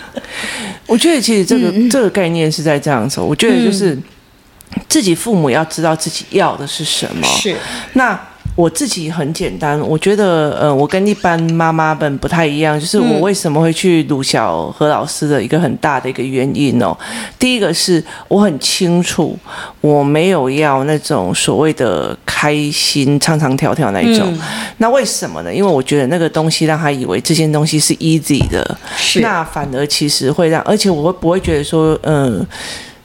[0.87, 3.97] 我觉得其实这个、嗯、这个概念是在这样子，我觉得就是
[4.89, 7.25] 自己父母要知道自己要的是什么。
[7.29, 7.57] 是。
[7.93, 8.30] 那。
[8.61, 16.95] 我自己很简单，我觉得，呃，我跟一般妈妈们不太一样，就是我为什么会去鲁小何老师的一个很大的一个原因哦。
[17.39, 19.35] 第一个是我很清楚，
[19.81, 24.31] 我没有要那种所谓的开心唱唱跳跳那一种。
[24.31, 24.39] 嗯、
[24.77, 25.55] 那为什么呢？
[25.55, 32.47] 因为我觉得那个东西让他以为这件东西是 easy 的，是那反而其实会让，而且我会不会觉得说，嗯、呃。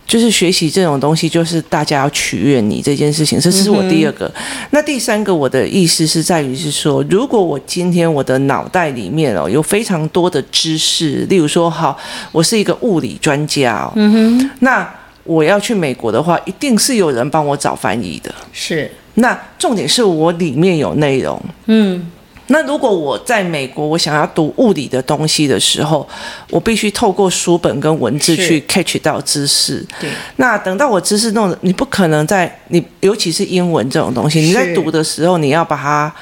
[0.07, 4.27] 就是学习这种东西，就是大家要取悦你这件事情，这是我第二个。
[4.27, 11.97] 嗯、那第三个，我的意思是在于是说，如果我今天我的脑袋里面哦有非常多的知识，例如说，好，
[12.31, 14.87] 我是一个物理专家哦，嗯哼，那
[15.23, 18.33] 我要去美国的话，一定是有人帮我找翻译的。
[18.53, 22.11] 是，那重点是我里面有内容，嗯。
[22.47, 26.07] 那如果我在美国，我想要读物理的东西的时候，
[26.49, 29.85] 我必须透过书本跟文字去 catch 到知识。
[29.99, 30.09] 对。
[30.35, 36.13] 那等到我知识弄，你不可能在你，尤其是英文这种东西，你在读的时候，你要把它，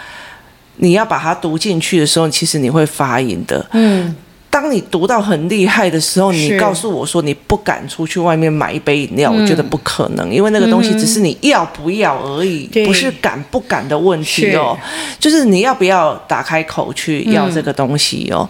[0.78, 3.66] 你要把它读进去的时候，其实你会发音的。
[3.74, 4.16] 嗯。
[4.54, 14.78] 当你读到很厉害的时候，你告诉我说你不敢出去外面买一杯饮料，我觉得不可能，因为那个东西只是你要不要而已，不是敢不敢的问题哦。
[15.20, 18.48] 就是你要不要打开口去要这个东西哦？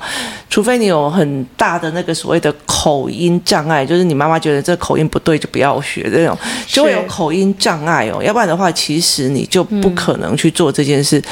[0.50, 6.38] 除非你有很大的那个所谓的口音障碍，就是你妈妈觉得这口音不对就不要学这种，
[6.68, 8.22] 就会有口音障碍哦。
[8.22, 11.24] 要不然的话，其实你就不可能去做这件事。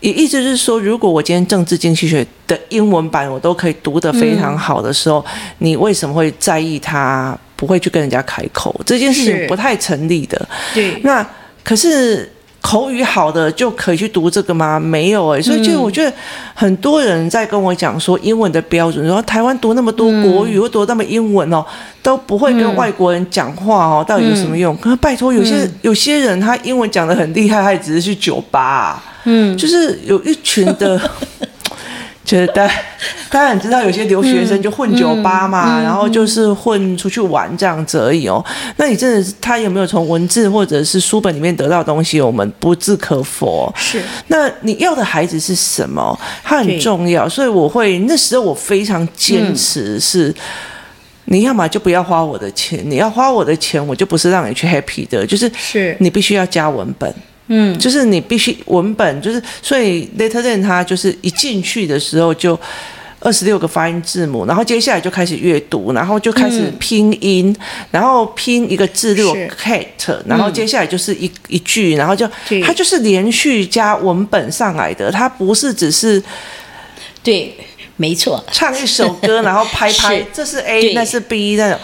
[0.00, 8.78] 也意思是说，如果我今天政治经济学的英文版我都可以读得非常好的时候，嗯、你为什么会在意他不会去跟人家开口？
[8.84, 10.48] 这件事情不太成立的。
[10.74, 11.00] 对。
[11.02, 11.26] 那
[11.64, 12.30] 可是
[12.60, 14.78] 口语好的就可以去读这个吗？
[14.78, 15.42] 没有哎、欸。
[15.42, 16.12] 所以就我觉得
[16.52, 21.64] 很多人在跟我讲说英文的标准，说台湾读那么多国语，或读那么英文哦，
[22.02, 24.76] 都不会跟外国人讲话哦，到底有什么用？
[24.76, 29.02] 可是拜托，有些有些人他英文讲的很厉害，他也只是去酒吧、啊。
[29.26, 30.98] 嗯，就是有一群的，
[32.24, 32.66] 觉得大
[33.30, 38.42] 家很知道，有些留学生就混酒吧嘛，嗯嗯嗯、然后就是混出去玩这样子而已哦。
[38.76, 42.20] 那你真的是他有没有从文字或者是书本里面得到东西？
[42.20, 43.72] 我们不置可否。
[43.76, 44.00] 是。
[44.28, 46.18] 那你要的孩子是什么？
[46.42, 50.34] 他很重要，所以我会那时候我非常坚持是，
[51.26, 57.12] 你要么就不要花我的钱，你要花我的钱，我就不是让你去 happy 的，就是是你必须要加文本。
[57.48, 62.58] 嗯，就是你必须文本，就是所以 LettLearn 它就是一进去的时候就
[63.20, 67.56] 二十六个发音字母，然后接下来就开始阅读，然后就开始拼音，嗯、
[67.92, 72.28] 然后拼一个字六 cat，然后接下来就是一一句，然后就
[72.64, 76.22] 它就是连续加文本上来的，它不是只是
[77.22, 77.54] 对，
[77.96, 81.78] 没错，唱一首歌然后拍拍，是这是 A，那是 B 那种。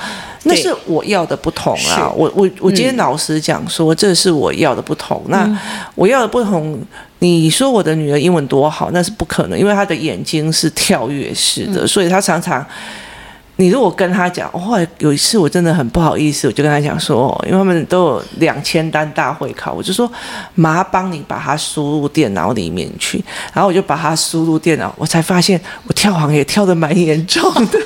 [0.45, 2.11] 那是我要的不同啊！
[2.17, 5.23] 我我我今天老实讲说，这是我要的不同。
[5.29, 5.49] 那
[5.95, 6.77] 我要的不同，
[7.21, 12.67] 你说我的女儿英文多好，那是不可能，因为她的眼睛是跳跃式的，所以她常常，
[13.63, 20.11] 你如果跟他讲，后来有一次我真的很不好意思，我就跟他讲说，因为他们都有两千单大会考，我就说，
[20.57, 27.79] 麻帮你把它输入电脑里面去，然后我就把它输入电脑，我才发现我跳行也跳得蛮严重的。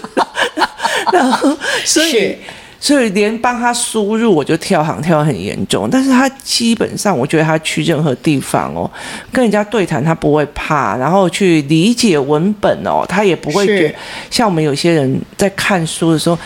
[1.13, 2.37] 然后，所以，
[2.79, 5.89] 所以连帮他输入，我就跳行跳得很严重。
[5.91, 8.91] 但是他基本上，我觉得他去任何地方哦，
[9.33, 13.95] 跟人家对谈，他不会怕，然后去理解文本哦，他也不会觉得
[14.31, 16.39] 像我们有些人在看书的时候，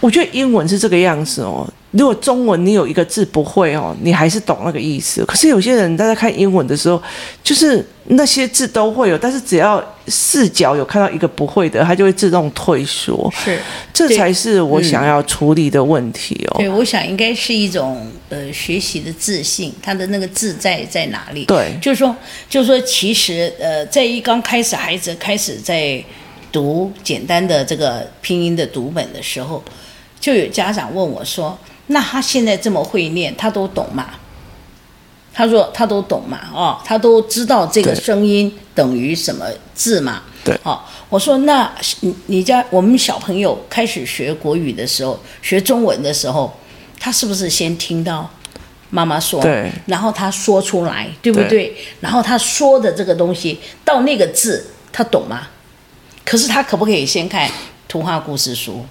[0.00, 1.68] 我觉得英文是这个样子哦。
[1.92, 5.22] 如果中文你有一个字不会哦，你还是懂那个意思。
[5.26, 7.00] 可是有些人大家看英文的时候，
[7.44, 13.30] 就是那些字都会有，但是只要视角有看到一个不会的，他就会自动退缩。
[13.44, 13.58] 是，
[13.92, 16.56] 这才是我想要处理的问题哦。
[16.58, 21.44] 对，我想应该是一种呃学习的自信，他的那个自在在哪里？
[21.44, 22.16] 对，就是说，
[22.48, 26.02] 就是说，其实呃，在一刚开始孩子开始在
[26.50, 29.62] 读简单的这个拼音的读本的时候，
[30.18, 31.58] 就有家长问我说。
[31.92, 34.06] 那他现在这么会念，他都懂吗？
[35.34, 40.24] 他说他都懂嘛，哦，他都知道这个声音等于什么字嘛？
[40.44, 40.78] 对，哦，
[41.08, 46.52] 我说那你你家我们小朋友开始学国语的时候，学中文的时候，
[47.00, 48.28] 他是不是先听到
[48.90, 51.48] 妈妈说，对，然后他说出来，对不对？
[51.48, 55.48] 对，然后他说的这个东西到那个字，他懂吗？
[56.26, 57.50] 可是他可不可以先看
[57.88, 58.84] 图画故事书？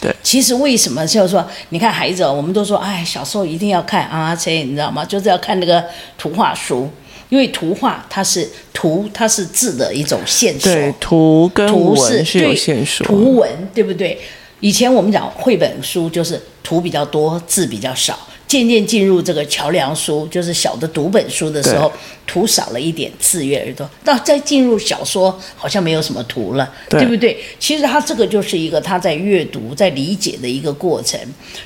[0.00, 5.04] 对，其实为什么就是说，你看孩子，我们都说，哎，小时候一定要看啊，这你知道吗？
[5.04, 5.82] 就是要看那个
[6.18, 6.88] 图画书，
[7.28, 10.72] 因为图画它是图，它是字的一种线索。
[10.72, 13.06] 对，图跟文是有线索。
[13.06, 14.18] 图文对不对？
[14.60, 18.18] 以前我们讲绘本书就是图比较多，字比较少。
[18.48, 21.90] 渐渐进入这个桥梁书，就是小的读本书的时候，
[22.26, 23.88] 图少了一点，字越多。
[24.04, 27.36] 到再进入小说，好像没有什么图了，对，对不对？
[27.58, 31.18] 其实他这个就是一个他在阅读、在理解的一个过程。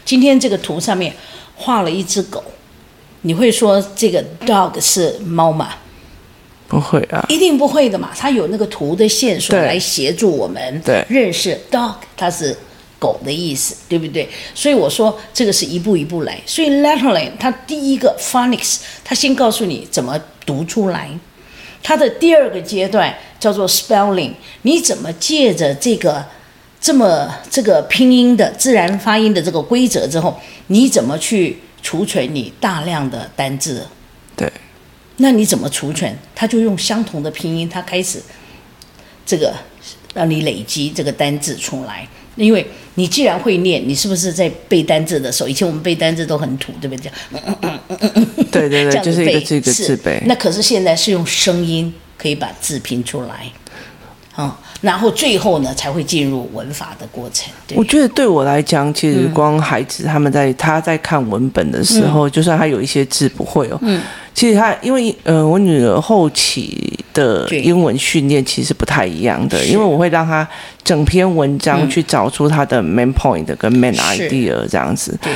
[0.06, 1.14] 今天这个图上面
[1.54, 2.42] 画了一只狗，
[3.22, 5.74] 你会说这个 dog 是猫吗？
[6.66, 8.10] 不会啊，一定不会的嘛。
[8.16, 12.56] 它有那个图的线索来协助我们认识 dog，它是。
[13.00, 14.28] 狗的意思，对不对？
[14.54, 16.40] 所以我说这个是一步一步来。
[16.46, 21.10] 所以 letterling 它第一个 phonics，它先告诉你怎么读出来。
[21.82, 24.32] 它的第二个阶段叫做 spelling，
[24.62, 26.24] 你怎么借着这个
[26.78, 33.86] 这么这个拼音的自然发音的这个规则之后，你怎么去储存你大量的单字？
[34.36, 34.52] 对，
[35.16, 36.14] 那你怎么储存？
[36.34, 38.22] 它就用相同的拼音，它开始
[39.24, 39.54] 这个
[40.12, 42.06] 让你累积这个单字出来，
[42.44, 42.66] 因为。
[42.96, 45.48] 你既然会念，你是不是在背单字的时候？
[45.48, 47.10] 以前我们背单字都很土，对不对？
[47.30, 50.20] 嗯嗯嗯嗯嗯嗯，对对 对，就是一个字一个字背。
[50.26, 53.46] 那可是现在是用声音可以把字拼出来，
[54.36, 57.52] 嗯，然后最后呢才会进入文法的过程。
[57.74, 64.00] 我觉得对我来讲，其实光孩子他们在他在看文本的时候，嗯、就算他有一些字不会哦，嗯，
[64.34, 66.96] 其实他因为呃，我女儿后期。
[67.12, 70.46] 的英文训练其实不太一样的，因为我会让他
[70.84, 75.18] 整篇文章去找出他的 main point 跟 main idea 这样子。
[75.20, 75.32] 对。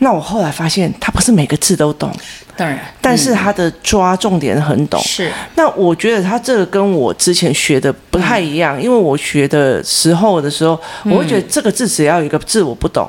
[0.00, 2.12] 那我后来发现，他不是每个字都懂，
[2.56, 5.00] 当然，但是他的抓重点很懂。
[5.02, 5.30] 是。
[5.56, 13.08] 那我觉得他这个跟我之前学的不太一样，因为我学的时候的时候，我会觉得这个字只要有一个字我不懂，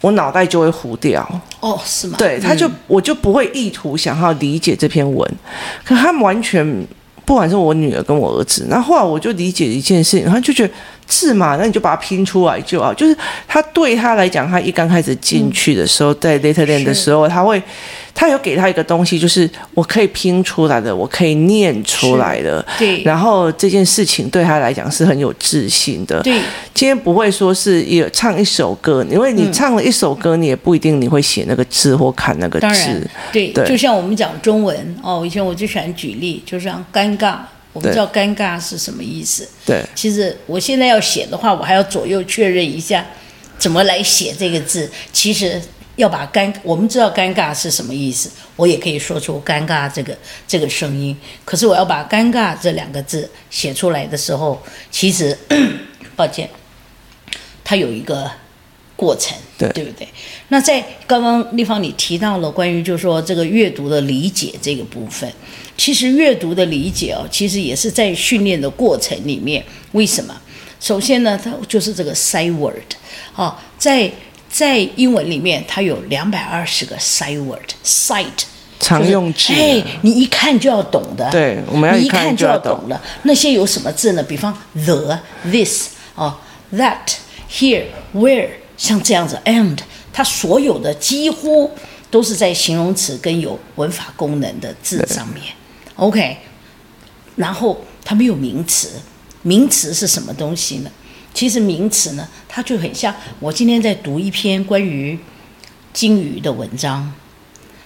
[0.00, 1.28] 我脑袋就会糊掉。
[1.60, 2.16] 哦，是吗？
[2.18, 5.28] 对，他就我就不会意图想要理解这篇文，
[5.84, 6.86] 可他们完全。
[7.24, 10.72] 不管是我女儿跟我儿子，那后来我就理解一件事情，他就觉得
[11.06, 12.92] 字嘛，那你就把它拼出来就好。
[12.92, 13.16] 就是
[13.46, 17.62] 他对他来讲，他一刚开始进去的时候，嗯、在 letterland 的时候，他会。
[18.18, 22.64] 他有给他一个东西，就是我可以拼出来的，我可以念出来的。
[22.78, 23.02] 对。
[23.02, 26.22] 然后这件事情对他来讲是很有自信的。
[26.22, 26.40] 对。
[26.72, 33.06] 今天不会说是有唱一首歌，因为你唱了一首歌，你也不一定你会写那个字或看那个字。
[33.30, 33.48] 对。
[33.48, 33.68] 对。
[33.68, 37.36] 就像我们讲中文哦，以前我就喜欢举例，就像尴尬，
[37.76, 39.48] 我们知道尴尬是什么意思。
[39.64, 39.84] 对。
[39.94, 43.06] 其实我现在要写的话，我还要左右确认一下，
[43.58, 44.90] 怎么来写这个字。
[45.12, 45.60] 其实。
[45.96, 50.14] 要把尴，我们知道尴尬是什么意思，我也可以说出尴尬这个
[50.46, 51.16] 这个声音。
[51.42, 55.34] 可是我要把尴尬这两个字写出来的时候，其实，
[56.14, 56.50] 抱歉，
[57.64, 58.30] 它有一个
[58.94, 60.06] 过程，对，对不对？
[60.48, 65.32] 那在刚刚立方你提到了关于就是说这个阅读的理解这个部分，
[65.76, 69.64] 其实阅读的理解哦，其实也是在训练的过程里面。
[69.92, 70.34] 为什么？
[70.80, 72.94] 首先呢，它就是这个 sight word，
[73.34, 74.10] 哦，在。
[74.48, 78.24] 在英文里面，它有两百二十个 sight word，sight
[78.80, 81.28] 常用字，哎，你一看就要懂的。
[81.30, 82.98] 对，我们要一看就要懂了。
[83.24, 84.22] 那些有什么字呢？
[84.22, 86.34] 比方 the、this、哦、
[86.72, 86.96] that、
[87.50, 87.82] here、
[88.14, 89.76] where，像这样子，and，
[90.10, 91.70] 它所有的几乎
[92.10, 95.42] 都是在形容词跟有文法功能的字上面。
[95.96, 96.36] OK，
[97.36, 98.90] 然后它没有名词，
[99.42, 100.90] 名词是什么东西呢？
[101.32, 105.18] 其实名词呢，它就很像我今天在读一篇关于
[105.92, 107.12] 鲸鱼的文章，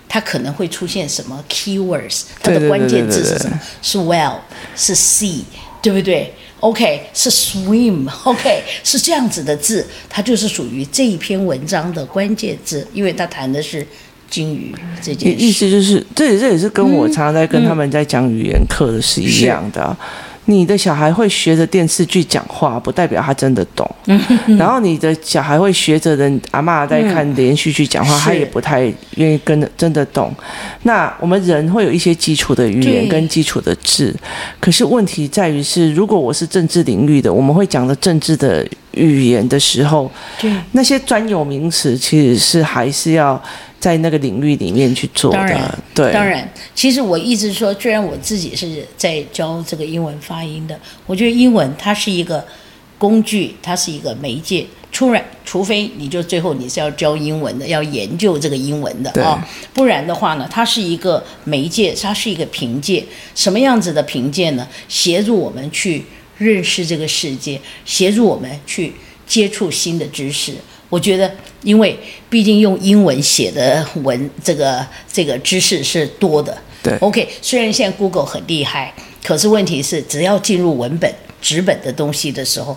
[0.09, 3.61] 它可能会出现什么 keywords，它的关键字是什么？
[3.83, 4.39] 是 well，
[4.77, 5.43] 是 sea，
[5.81, 13.87] 对不对？OK，是 swim，OK，是这样子的字，它就是属于这一篇文章的关键字，因为它谈的是
[14.31, 15.45] 鲸鱼这件事。
[15.45, 19.95] 意思就是，这也这也是跟我常常在跟他们在讲语言课的是一样的。
[20.47, 23.89] 你的小孩会学着电视剧讲话，不代表他真的懂。
[24.59, 30.35] 然后你的小孩会学着人阿嬷在看连续剧讲话，他也不太愿意跟着真的懂。
[30.83, 34.13] 那我们人会有一些基础的语言跟基础的字，
[34.59, 40.11] 可是问题在于是，如果我是政治领域的，我们会讲的政治的语言的时候，
[40.73, 43.41] 那些专有名词其实是还是要。
[43.81, 52.47] 在那个领域里面去做的，当然，对，当然，其实我一直说，虽然我自己是在教这个英文发音的，我觉得英文它是一个
[52.99, 54.67] 工具，它是一个媒介。
[54.93, 63.03] 突然，除非你就最后你是要教英文的，要研究这个英文的啊，不然的话呢，它是一个媒介，它是一个凭借。
[63.35, 64.67] 什么样子的凭借呢？
[64.89, 66.05] 协助我们去
[66.37, 68.93] 认识这个世界，协助我们去
[69.27, 70.55] 接触新的知识。
[70.91, 71.99] 我觉得，因为
[72.29, 76.59] 毕竟用英文写的文，这个这个知识是多的。
[76.83, 77.27] 对，OK。
[77.41, 78.93] 虽然现在 Google 很厉害，
[79.25, 81.11] 可是问题是，只要进入文本、
[81.41, 82.77] 纸本的东西的时候，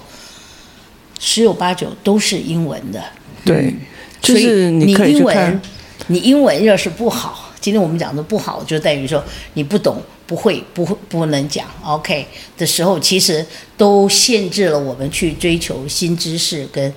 [1.19, 3.03] 十有八九都是英文的。
[3.43, 3.73] 对，
[4.21, 5.59] 就是你可以去看。
[6.07, 13.45] 你英文要是不好，今天我们讲的不好，就在于说你不懂、不会、不会、不能讲 OK 的时候，其实
[13.77, 16.93] 都限制了我们去追求新知识跟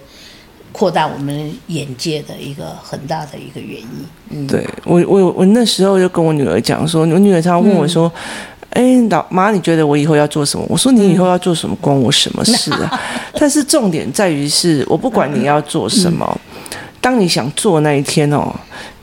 [0.76, 3.88] 扩大我们眼界的一个很大的一个原因。
[4.28, 8.12] 嗯，对我，我我那时候就跟我女儿讲说，我女儿常问我说。
[8.14, 8.20] 嗯
[8.76, 10.66] 哎，老妈，你觉得我以后要做什么？
[10.68, 13.00] 我说你以后要做什么，关我什么事啊？
[13.32, 16.38] 但是重点在于是，我不管你要做什么。
[17.00, 18.52] 当你想做那一天哦，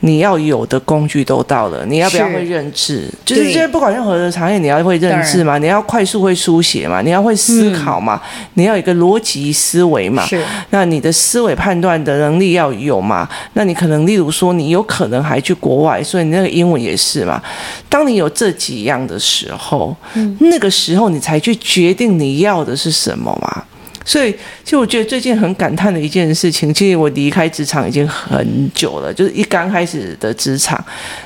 [0.00, 3.08] 你要有的工具都到了，你要不要会认字？
[3.24, 5.56] 就是这不管任何的行业，你要会认字嘛？
[5.56, 7.00] 你要快速会书写嘛？
[7.00, 8.20] 你要会思考嘛？
[8.38, 10.26] 嗯、你要有一个逻辑思维嘛？
[10.26, 10.44] 是。
[10.68, 13.26] 那你的思维判断的能力要有嘛？
[13.54, 17.42] 那你可能例如说，你有可能还去国外，所以你那个英文也是嘛？
[17.88, 23.64] 当你有这几样的时候，嗯、那个时候你才去决定你要的是什么嘛？
[24.04, 24.30] 所以，
[24.62, 30.82] 其实我觉得最近很感叹的一件事情，其实我离开职场已经很久了，就是一刚开始的职场，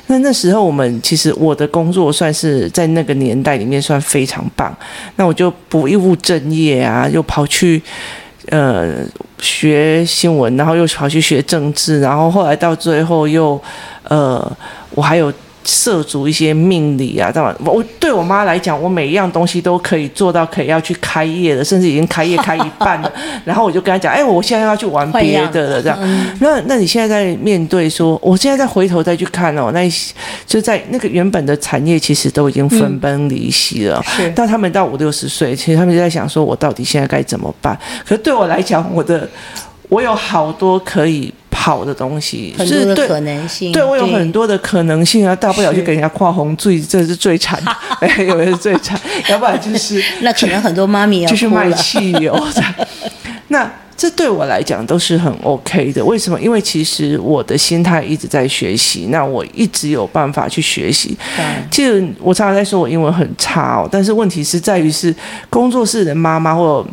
[0.06, 4.72] 那那时候我们其实我的工作算是在那个年代里面算非常棒，
[5.16, 7.82] 那我就不务正业啊，又跑去
[8.50, 8.94] 呃
[9.40, 13.60] 学新闻，然后又跑去学政治，然后后来到最后又
[14.04, 14.56] 呃
[14.90, 15.32] 我还有。
[15.64, 23.12] 涉足一些命理啊，当然，我对我妈来讲，我每一样东西都可以做到，可以要去开业的，甚至已经开业开一半了。
[23.44, 25.98] 然后我就跟她讲，哎，我现在要去玩别的了，这样。
[26.40, 29.86] 那那你现在在面对说，我现在再回头再去看哦，那
[30.46, 34.02] 就在那个原本的产业，其实都已经分崩离析了。
[34.04, 34.32] 是。
[34.34, 37.78] 但他们到五六十岁，其实他们就在想说，我到底现在该怎么办？
[38.06, 39.28] 可是对我来讲，我的
[39.88, 41.32] 我有好多可以。
[41.68, 48.98] 好的东西，很多的可能性，对，对我有很多的可能性啊，大不了就给人家跨红最，这是最惨的， 哎，有的是最惨，
[49.28, 52.86] 要不然就是 那可能很多妈咪要就是卖汽油的，
[53.48, 56.02] 那这对我来讲都是很 OK 的。
[56.02, 56.40] 为什么？
[56.40, 61.14] 因为其实我的心态一直在学习，那我一直有办法去学习。
[61.70, 65.14] 其实我常常在说我英文很差哦，但是问题是在于是
[65.50, 66.86] 工作室的妈妈或。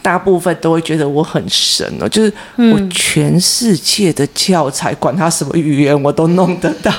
[0.00, 6.92] 大部分都会觉得我很神哦，就是我全世界的教材，管他什么语言，我都弄得到。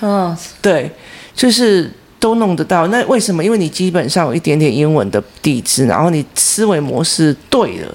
[0.00, 0.90] 嗯，对，
[1.34, 2.86] 就是都弄得到。
[2.88, 3.42] 那为什么？
[3.42, 7.88] 因为你基本上有一点点英文的底子，然后你思维模式对了，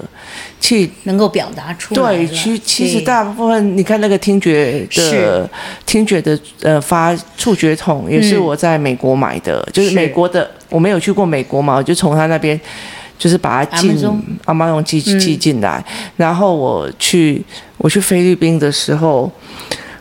[0.60, 2.16] 去能够表达出来。
[2.16, 5.48] 对，其其实大部分你看那个听觉的
[5.86, 12.60] 听觉的呃发触觉筒，也是我在美国买的，就是美国的，我没有去过美国嘛，我就从他那边。
[13.20, 13.94] 就是把它进
[14.46, 15.84] 阿妈用寄寄进来，
[16.16, 17.44] 然后我去
[17.76, 19.30] 我去菲律宾的时候，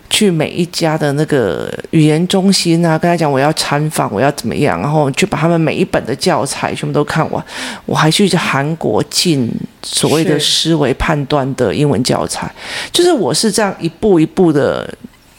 [0.09, 7.43] 去每一家的那个语言中心啊，跟他讲我要参访，我要怎么样，然后去把他们每一本的教材全部都看完。
[7.85, 9.51] 我还去韩国进
[9.83, 12.49] 所谓的思维判断的英文教材，
[12.93, 14.89] 就是我是这样一步一步的。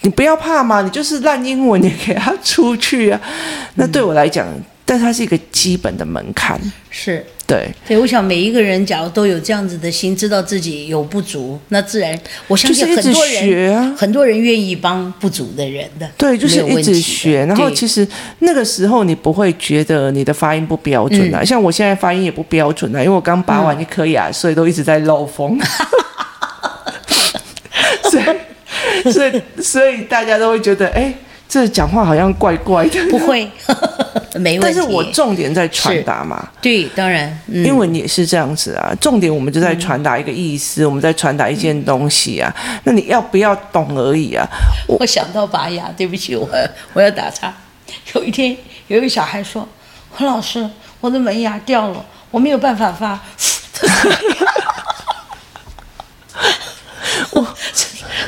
[0.03, 3.19] 你不要怕嘛，你就是烂英文，你给他出去啊。
[3.77, 4.47] 那对我来讲。
[4.83, 6.61] 但它是一个基本的门槛，
[6.91, 7.69] 是对。
[7.89, 16.09] 对，我想每一个人，假如都有这样子的心，知道自己有不足，那自然我相信很多人，很多人愿意帮不足的人的。
[16.17, 17.45] 对，就是一直学。
[17.47, 18.07] 然后其实
[18.39, 25.59] 那个时候你不会觉得你的发音不标准啊，嗯、像我现在发音也不标准啊，因为我刚拔完一颗牙，所以都一直在漏风。
[28.11, 28.25] 所以，
[29.13, 31.13] 所以，所以大家都会觉得，哎。
[31.51, 33.51] 这讲话好像怪怪的，不会，
[34.39, 34.61] 没问题。
[34.63, 38.95] 但是我重点在传达嘛，对，当然，嗯、英文也是这样子啊。
[39.01, 42.55] 重点我们就在传达一个意思，嗯、我们在传达一件东西啊。
[42.65, 44.47] 嗯、那你要不要懂而已啊？
[44.87, 46.49] 我，我想到拔牙，对不起，我
[46.93, 47.53] 我要打岔。
[48.15, 49.69] 有一天，有一个小孩说
[50.15, 50.65] ：“黄老师，
[51.01, 53.19] 我的门牙掉了，我没有办法发。
[57.33, 57.47] ”我。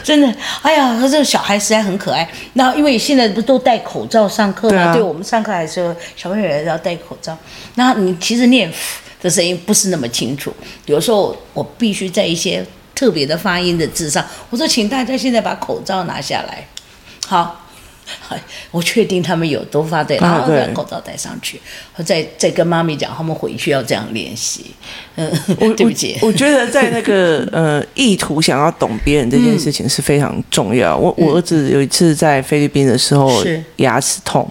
[0.05, 2.29] 真的，哎呀，他这个小孩实在很可爱。
[2.55, 4.77] 那因为现在不都戴口罩上课吗？
[4.77, 7.37] 对，啊、对我们上课还是小朋友也要戴口罩。
[7.77, 8.71] 那你其实念
[9.21, 10.53] 的声音不是那么清楚，
[10.87, 16.67] 有时候我必须在一些特别的发音的字上，我说请大家现在把口罩拿下来，
[17.27, 17.62] 好。
[18.71, 21.61] 我确定他们有都发对，然后把口罩戴上去，
[21.97, 24.67] 我再再跟妈咪讲，他们回去要这样练习。
[25.17, 25.31] 嗯，
[25.77, 30.97] 对不起，我，我觉得在那个呃意图想要懂别人这件事情是非常重要。
[30.97, 33.45] 我我儿子有一次在菲律宾的时候
[33.77, 34.51] 牙齿痛，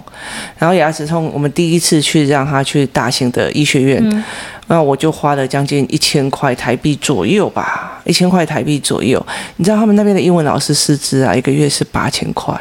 [0.58, 4.24] 然后牙齿痛，我们第一次去让他去大型的医学院，
[4.68, 9.24] 那我就花了将近一千块台币左右吧，一千块台币左右。
[9.56, 12.54] 你知道他们那边的英文老师师资啊，一个月是八千块。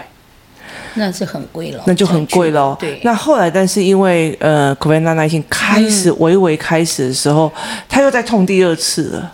[0.96, 2.76] 那是很贵了，那就很贵喽。
[2.80, 9.32] 对，那后来，但是因为呃，COVID-19 开始微微开始的时候，嗯、他又在痛第二次了。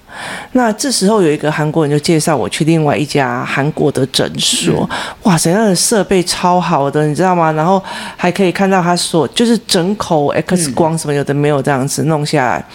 [0.53, 7.51] 那这时候有一个韩国人就介绍我去另外一家韩国的诊所，嗯、哇，怎样的设备超好的，你知道吗？
[7.51, 7.83] 然后
[8.15, 12.65] 还可以看到他所，就是整口 X 光什么有的没有这样子弄下来。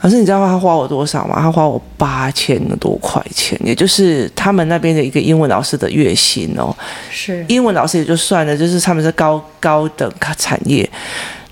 [0.00, 1.36] 可是你知道他花我多少吗？
[1.38, 6.74] 他花我八千多块钱，也就是他们那边的一个英文老师的月薪哦。
[7.10, 10.88] 是英文老师也就算了，就是他们是高高等产业。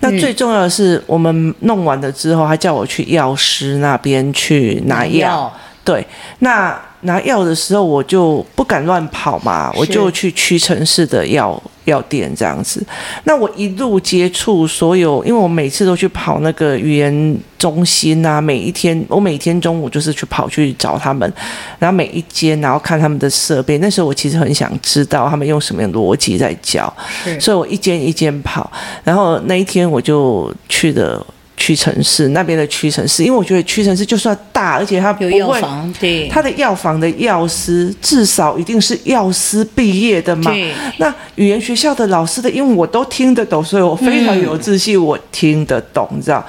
[0.01, 5.53] 那最重要的是，我们弄完了之后，他叫我去药师那边去拿药。
[5.85, 6.07] 对，
[6.39, 11.61] 那拿药的时候，我就不敢乱跑嘛，我就去屈臣氏的药。
[11.89, 12.85] 药店这样子，
[13.25, 21.33] 那我一路接触所有，因为我每次都去跑那个语言中心啊，每一天我每天中午就是去跑去找他们，
[21.79, 23.79] 然后每一间，然后看他们的设备。
[23.79, 26.93] 那时候我其实很想知道他们用什么样的逻辑在教，
[27.41, 28.71] 所以我一间一间跑。
[29.03, 31.27] 然后那一天我就去了。
[31.69, 40.51] 屈臣氏那边的屈臣氏，因为我觉得屈臣氏就算大，而且他不会，有药房，对，他的药房的药师至少一定是药师毕业的嘛。
[40.97, 46.43] 那语言学校的老师的，因为我都听得懂，所以我非常有自信，我听得懂，你知道？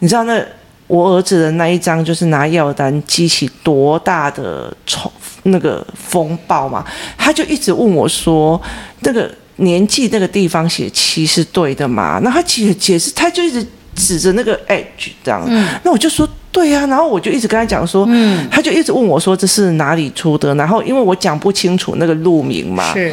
[0.00, 0.44] 你知道那
[0.88, 5.08] 我儿子的那一张就是拿药单激起多大的冲
[5.44, 6.84] 那个风暴嘛？
[7.16, 8.60] 他就一直问我说，
[9.02, 12.18] 那个年纪那个地方写七是对的嘛？
[12.24, 13.64] 那他解解释，他就一直。
[13.94, 23.12] 指着那个 edge 这样，嗯、那我就说对呀、啊，然后我就一直跟他讲说，嗯、他就一直问我说这是哪里出的，然后因为我讲不清楚那个路名嘛，是，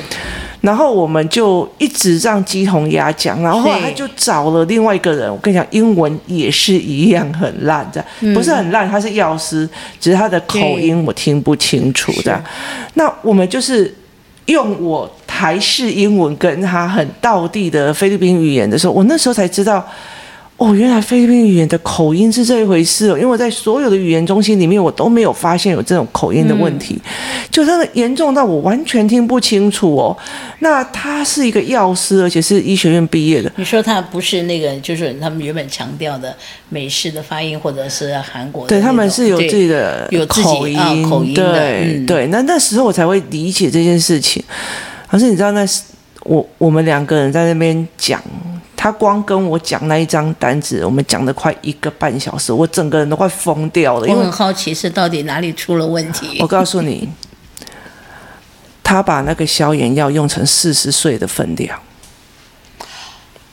[0.61, 8.03] 然后我们就一直让鸡同鸭讲，然后后来他就找了另外一个人，我跟你讲，英文也是一样很烂的，
[8.33, 9.67] 不是很烂，他是药师，
[9.99, 12.43] 只是他的口音我听不清楚的，
[12.93, 13.91] 那我们就是
[14.45, 19.83] 用我台式英文跟他很道地的菲律宾语言的时候，我那时候才知道。
[20.61, 30.15] 哦，原来菲律宾语言的口音是这一回事哦，因为我在所有的语言中心里面，我都没有发现有这种口音的问题，嗯、就真的严重到我完全听不清楚哦。
[30.59, 33.51] 那他是一个药师，而且是医学院毕业的。
[33.55, 36.31] 你说他不是那个，就是他们原本强调的
[36.69, 38.69] 美式的发音，或者是韩国的？
[38.69, 41.53] 对，他们是有自己的有口音，哦、口音的。
[41.53, 44.43] 对、嗯、对，那那时候我才会理解这件事情。
[45.09, 45.71] 可是你知道那，那
[46.25, 48.21] 我我们两个人在那边讲。
[48.83, 54.07] 他光跟我讲那一张单子，我们讲了快一个半小时，我整个人都快疯掉了。
[54.07, 56.37] 因为我很好奇是到底哪里出了问题。
[56.41, 57.07] 我告诉你，
[58.81, 61.79] 他把那个消炎药用成四十岁的分量。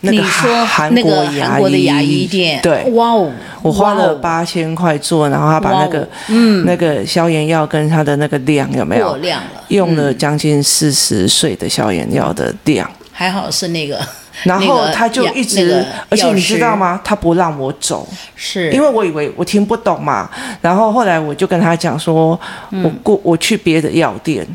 [0.01, 9.09] 那个韩国韩国的牙医店，对，哇哦，我花了八千块做，然后他把那个嗯那个消炎药跟他的那个量有没有？
[9.09, 12.91] 过量了，用了将近四十岁的消炎药的量。
[13.13, 14.01] 还好是那个。
[14.45, 17.01] 然后他就一直，那个、而且你知道吗？
[17.05, 20.29] 他不让我走，是因为我以为我听不懂嘛。
[20.61, 22.39] 然后后来我就跟他讲说，
[22.71, 24.47] 嗯、我过我去别的药店，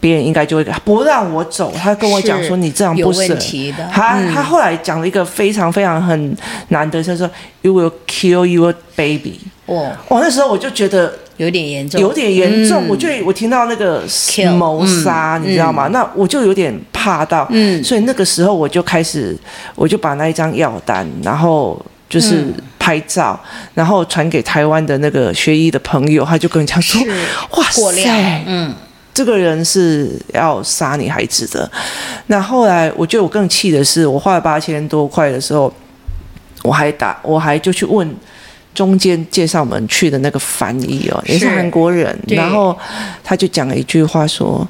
[0.00, 1.72] 别人应该就会不让我走。
[1.76, 3.88] 他跟我讲说，你这样不是问题的。
[3.92, 6.36] 他、嗯、他后来讲了一个非常非常很
[6.68, 7.30] 难的，就是说
[7.62, 9.40] You will kill your baby。
[9.66, 11.12] 哦，哦，那时候我就觉得。
[11.36, 12.86] 有点严重，有点严重。
[12.86, 14.02] 嗯、我就我听到那个
[14.56, 15.86] 谋杀，嗯、你知道吗？
[15.86, 17.46] 嗯、那我就有点怕到。
[17.50, 19.36] 嗯，所以那个时候我就开始，
[19.74, 22.46] 我就把那一张药单，然后就是
[22.78, 26.98] 拍照，嗯、然后传给台湾的那个学医的朋友，他就跟人家说
[27.52, 28.74] ：“哇塞，嗯，
[29.12, 31.70] 这个人是要杀你孩子的。”
[32.28, 35.70] 那后来我觉得我更气的是，我花了八千多块的时候，
[36.62, 38.10] 我还打，我还就去问。
[38.76, 42.78] 中间介绍我们去的那个翻译哦，也是韩国人，然后
[43.24, 44.68] 他就讲了一句话说：“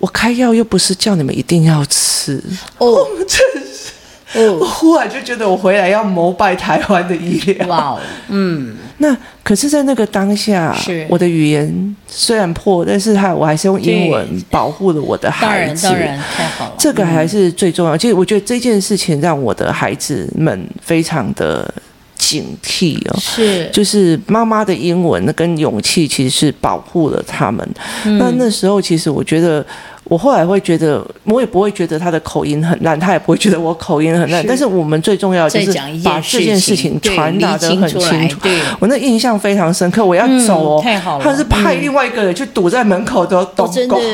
[0.00, 2.42] 我开药又不是叫你们一定要吃。”
[2.78, 7.68] 哦，真是，哦，我忽然就觉得我回来要膜拜台湾的医疗。
[7.68, 15.86] 哇，嗯，那可是，在那个当下，是我的语言虽然破，但是还我还是用英文保护了我的孩子。
[15.86, 17.94] 当然，当然，太好了，这个还是最重要。
[17.94, 21.72] 其实我觉得这件事情让我的孩子们非常的。
[22.20, 27.66] 警惕哦，是，就是妈妈的英文跟勇气，其实是保护了他们。
[28.04, 29.64] 嗯、那那时候，其实我觉得，
[30.04, 34.42] 我后来会觉得，我也不会觉得他的口音很烂，他也不会觉得我口音很烂。
[34.42, 38.38] 是但是我们最重要的就是把这件事情传达的很清楚。
[38.78, 40.04] 我那印象非常深刻。
[40.04, 41.24] 我要走哦，嗯、太好了。
[41.24, 43.98] 他是派另外一个人去堵在门口的董工。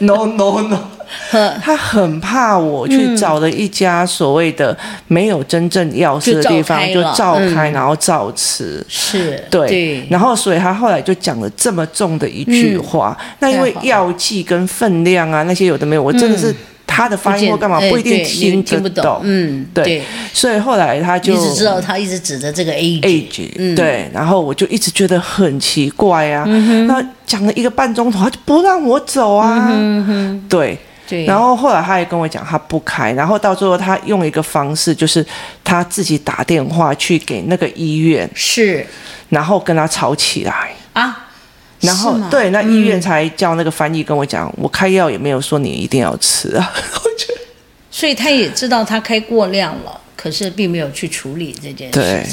[0.00, 0.78] No no no。
[1.62, 4.76] 他很怕我去找了一家所谓的
[5.08, 8.84] 没有真正药师的地方，就照开，然后照吃。
[8.88, 10.06] 是，对。
[10.10, 13.16] 然后，所以他后来就讲了这么重的一句话。
[13.40, 16.54] 那因为药剂跟分量啊，那些有的没有，我真的是。
[16.86, 19.18] 他的发音或干嘛不一定听听不懂。
[19.24, 20.00] 嗯，对。
[20.32, 24.08] 所以后来他就一直知道他一直指着这个 age 对。
[24.12, 26.44] 然后我就一直觉得很奇怪啊，
[26.86, 29.72] 那讲了一个半钟头，他就不让我走啊，
[30.48, 30.78] 对。
[31.06, 35.24] 对，然后后来他也跟我讲，他不开，然后到最后他用一个方式，就是
[35.62, 38.86] 他自己打电话去给那个医院，是，
[39.28, 40.72] 然后跟他吵起来。
[40.94, 41.28] 啊，
[41.80, 47.40] 然后对，那医院才叫那个翻译跟我讲，嗯、我开药也没有说你一定要吃啊，我觉得，
[47.90, 52.26] 所以他也知道他开过量了，可是并没有去处理这件事情，对，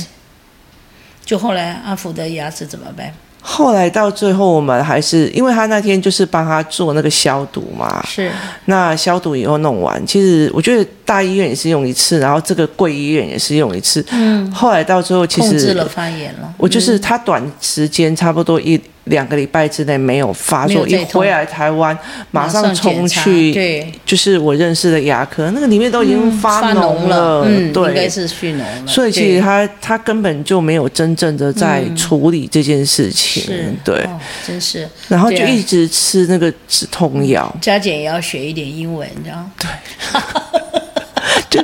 [1.25, 3.13] 就后来阿福的牙齿怎么办？
[3.41, 8.31] 后来到最后，我们还是因为他那天就是帮他做那个消毒嘛，是。
[8.65, 14.05] 那消毒以后弄完，其实我觉得大医院也是用一次，然后这个贵医院也是用一次。
[14.11, 14.49] 嗯。
[14.51, 16.53] 后来到最后，其实控制了发炎了。
[16.57, 18.79] 我就是他短时间差不多一。
[19.05, 21.97] 两个礼拜之内没有发作，一回来台湾
[22.29, 28.87] 马上冲去，对，就是我认识的牙科，那个里面都已经发脓了，嗯，对，应该是蓄脓了。
[28.87, 34.07] 所以其实他他根本就没有真正的在处理这件事情，是，对，
[34.45, 34.87] 真是。
[35.07, 37.51] 然后就一直吃那个止痛药。
[37.59, 39.43] 佳简也要学一点英文，你知道？
[39.57, 40.61] 对，
[41.51, 41.63] 就。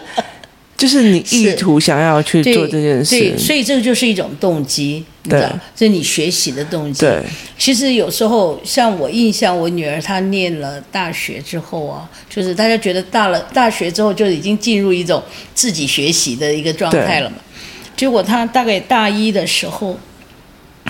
[0.77, 6.99] 就是你意图想要去做这件事，所以这个就是一种动机，你知道，这是你学习的动机。
[6.99, 7.23] 对，
[7.57, 15.19] 其实有时候像我印象，我女儿她念了大学之后啊，就是大家觉得大了大学之后就已经进入一种
[15.55, 17.37] 自己学习的一个状态了嘛。
[17.95, 19.97] 结果她大概大一的时候，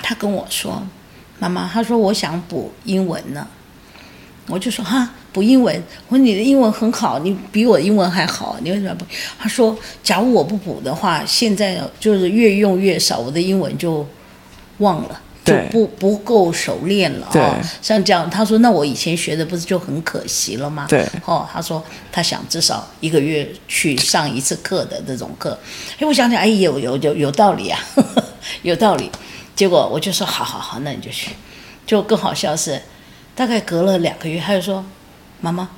[0.02, 0.86] 她跟我说
[1.40, 3.48] ：“妈妈，她说我想补英文呢。”
[4.48, 5.72] 我就说：“哈。”补英文，
[6.08, 9.04] 我说你的英文很好，你比我英文还好，你为什么不？
[9.38, 14.04] 他说，假如我不补的话，现在就是越用越少，我的英文就
[14.78, 17.56] 忘了，就不不够熟练了啊。
[17.80, 20.86] 像这样，他说，那我以前学的不是就很可惜了吗？
[20.88, 21.06] 对。
[21.24, 21.80] 哦，他说
[22.10, 25.56] 他想至少一个月去上一次课的这种课。
[26.00, 28.24] 哎，我想想，哎，有有有有道理啊呵呵，
[28.62, 29.08] 有道理。
[29.54, 31.30] 结果我就说，好好好，那你就去。
[31.86, 32.82] 就更好笑是，
[33.36, 34.84] 大概隔了两个月，他就说。
[35.40, 35.68] 妈妈，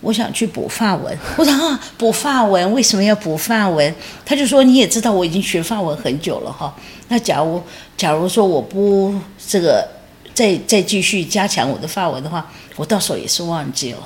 [0.00, 1.16] 我想去补法文。
[1.36, 3.94] 我说啊，补法文为什么要补法文？
[4.24, 6.74] 他就说你也知道我已经学法文很久了哈。
[7.08, 7.62] 那假如
[7.96, 9.14] 假如说我不
[9.46, 9.86] 这个
[10.32, 13.98] 再再继续加强我的法文的话，我到时候也是忘记了，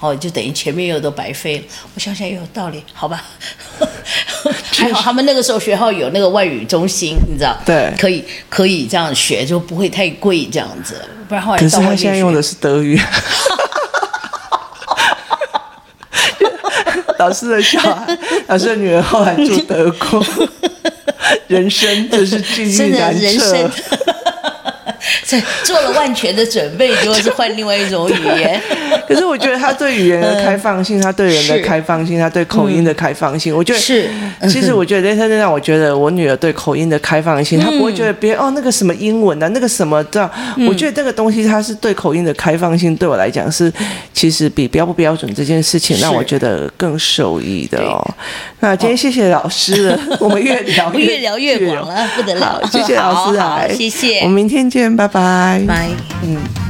[0.00, 1.64] 哦，就等于前面又都白费了。
[1.94, 3.24] 我想想也有道理，好吧？
[4.72, 7.56] 还好他们那个时候学校有那个外语中心，你知道？
[7.64, 11.00] 对，可以可以这样学，就不会太贵这样子。
[11.28, 13.00] 不然后来可是他现在用的是德语。
[17.24, 18.18] 老师的小孩，
[18.48, 20.22] 老师的女儿后来住德国，
[21.48, 23.70] 人生真是境遇难测。
[25.24, 28.60] 在做了万全的准备，结果是换另外一种语言。
[29.06, 34.08] 可是我觉得他对语言的开放性，他对人的开放性，他对口音的开放性，我觉得是。
[34.48, 40.30] 其实我觉得，他让我觉得我女儿对口音的开放性，她不会觉得别人哦那个什么英文啊，那个什么的。
[40.68, 43.72] 我觉得这个东西，它是对口音的开放性，对我来讲是
[44.12, 48.02] 其实比标不标准这件事情让我觉得更受益的哦。
[48.60, 52.60] 那今天谢谢老师了，我们越聊越聊越广了，不得了。
[52.72, 54.20] 谢谢老师啊，谢谢。
[54.20, 55.64] 我们明天见，拜拜。
[55.66, 55.90] 拜，
[56.22, 56.63] 嗯。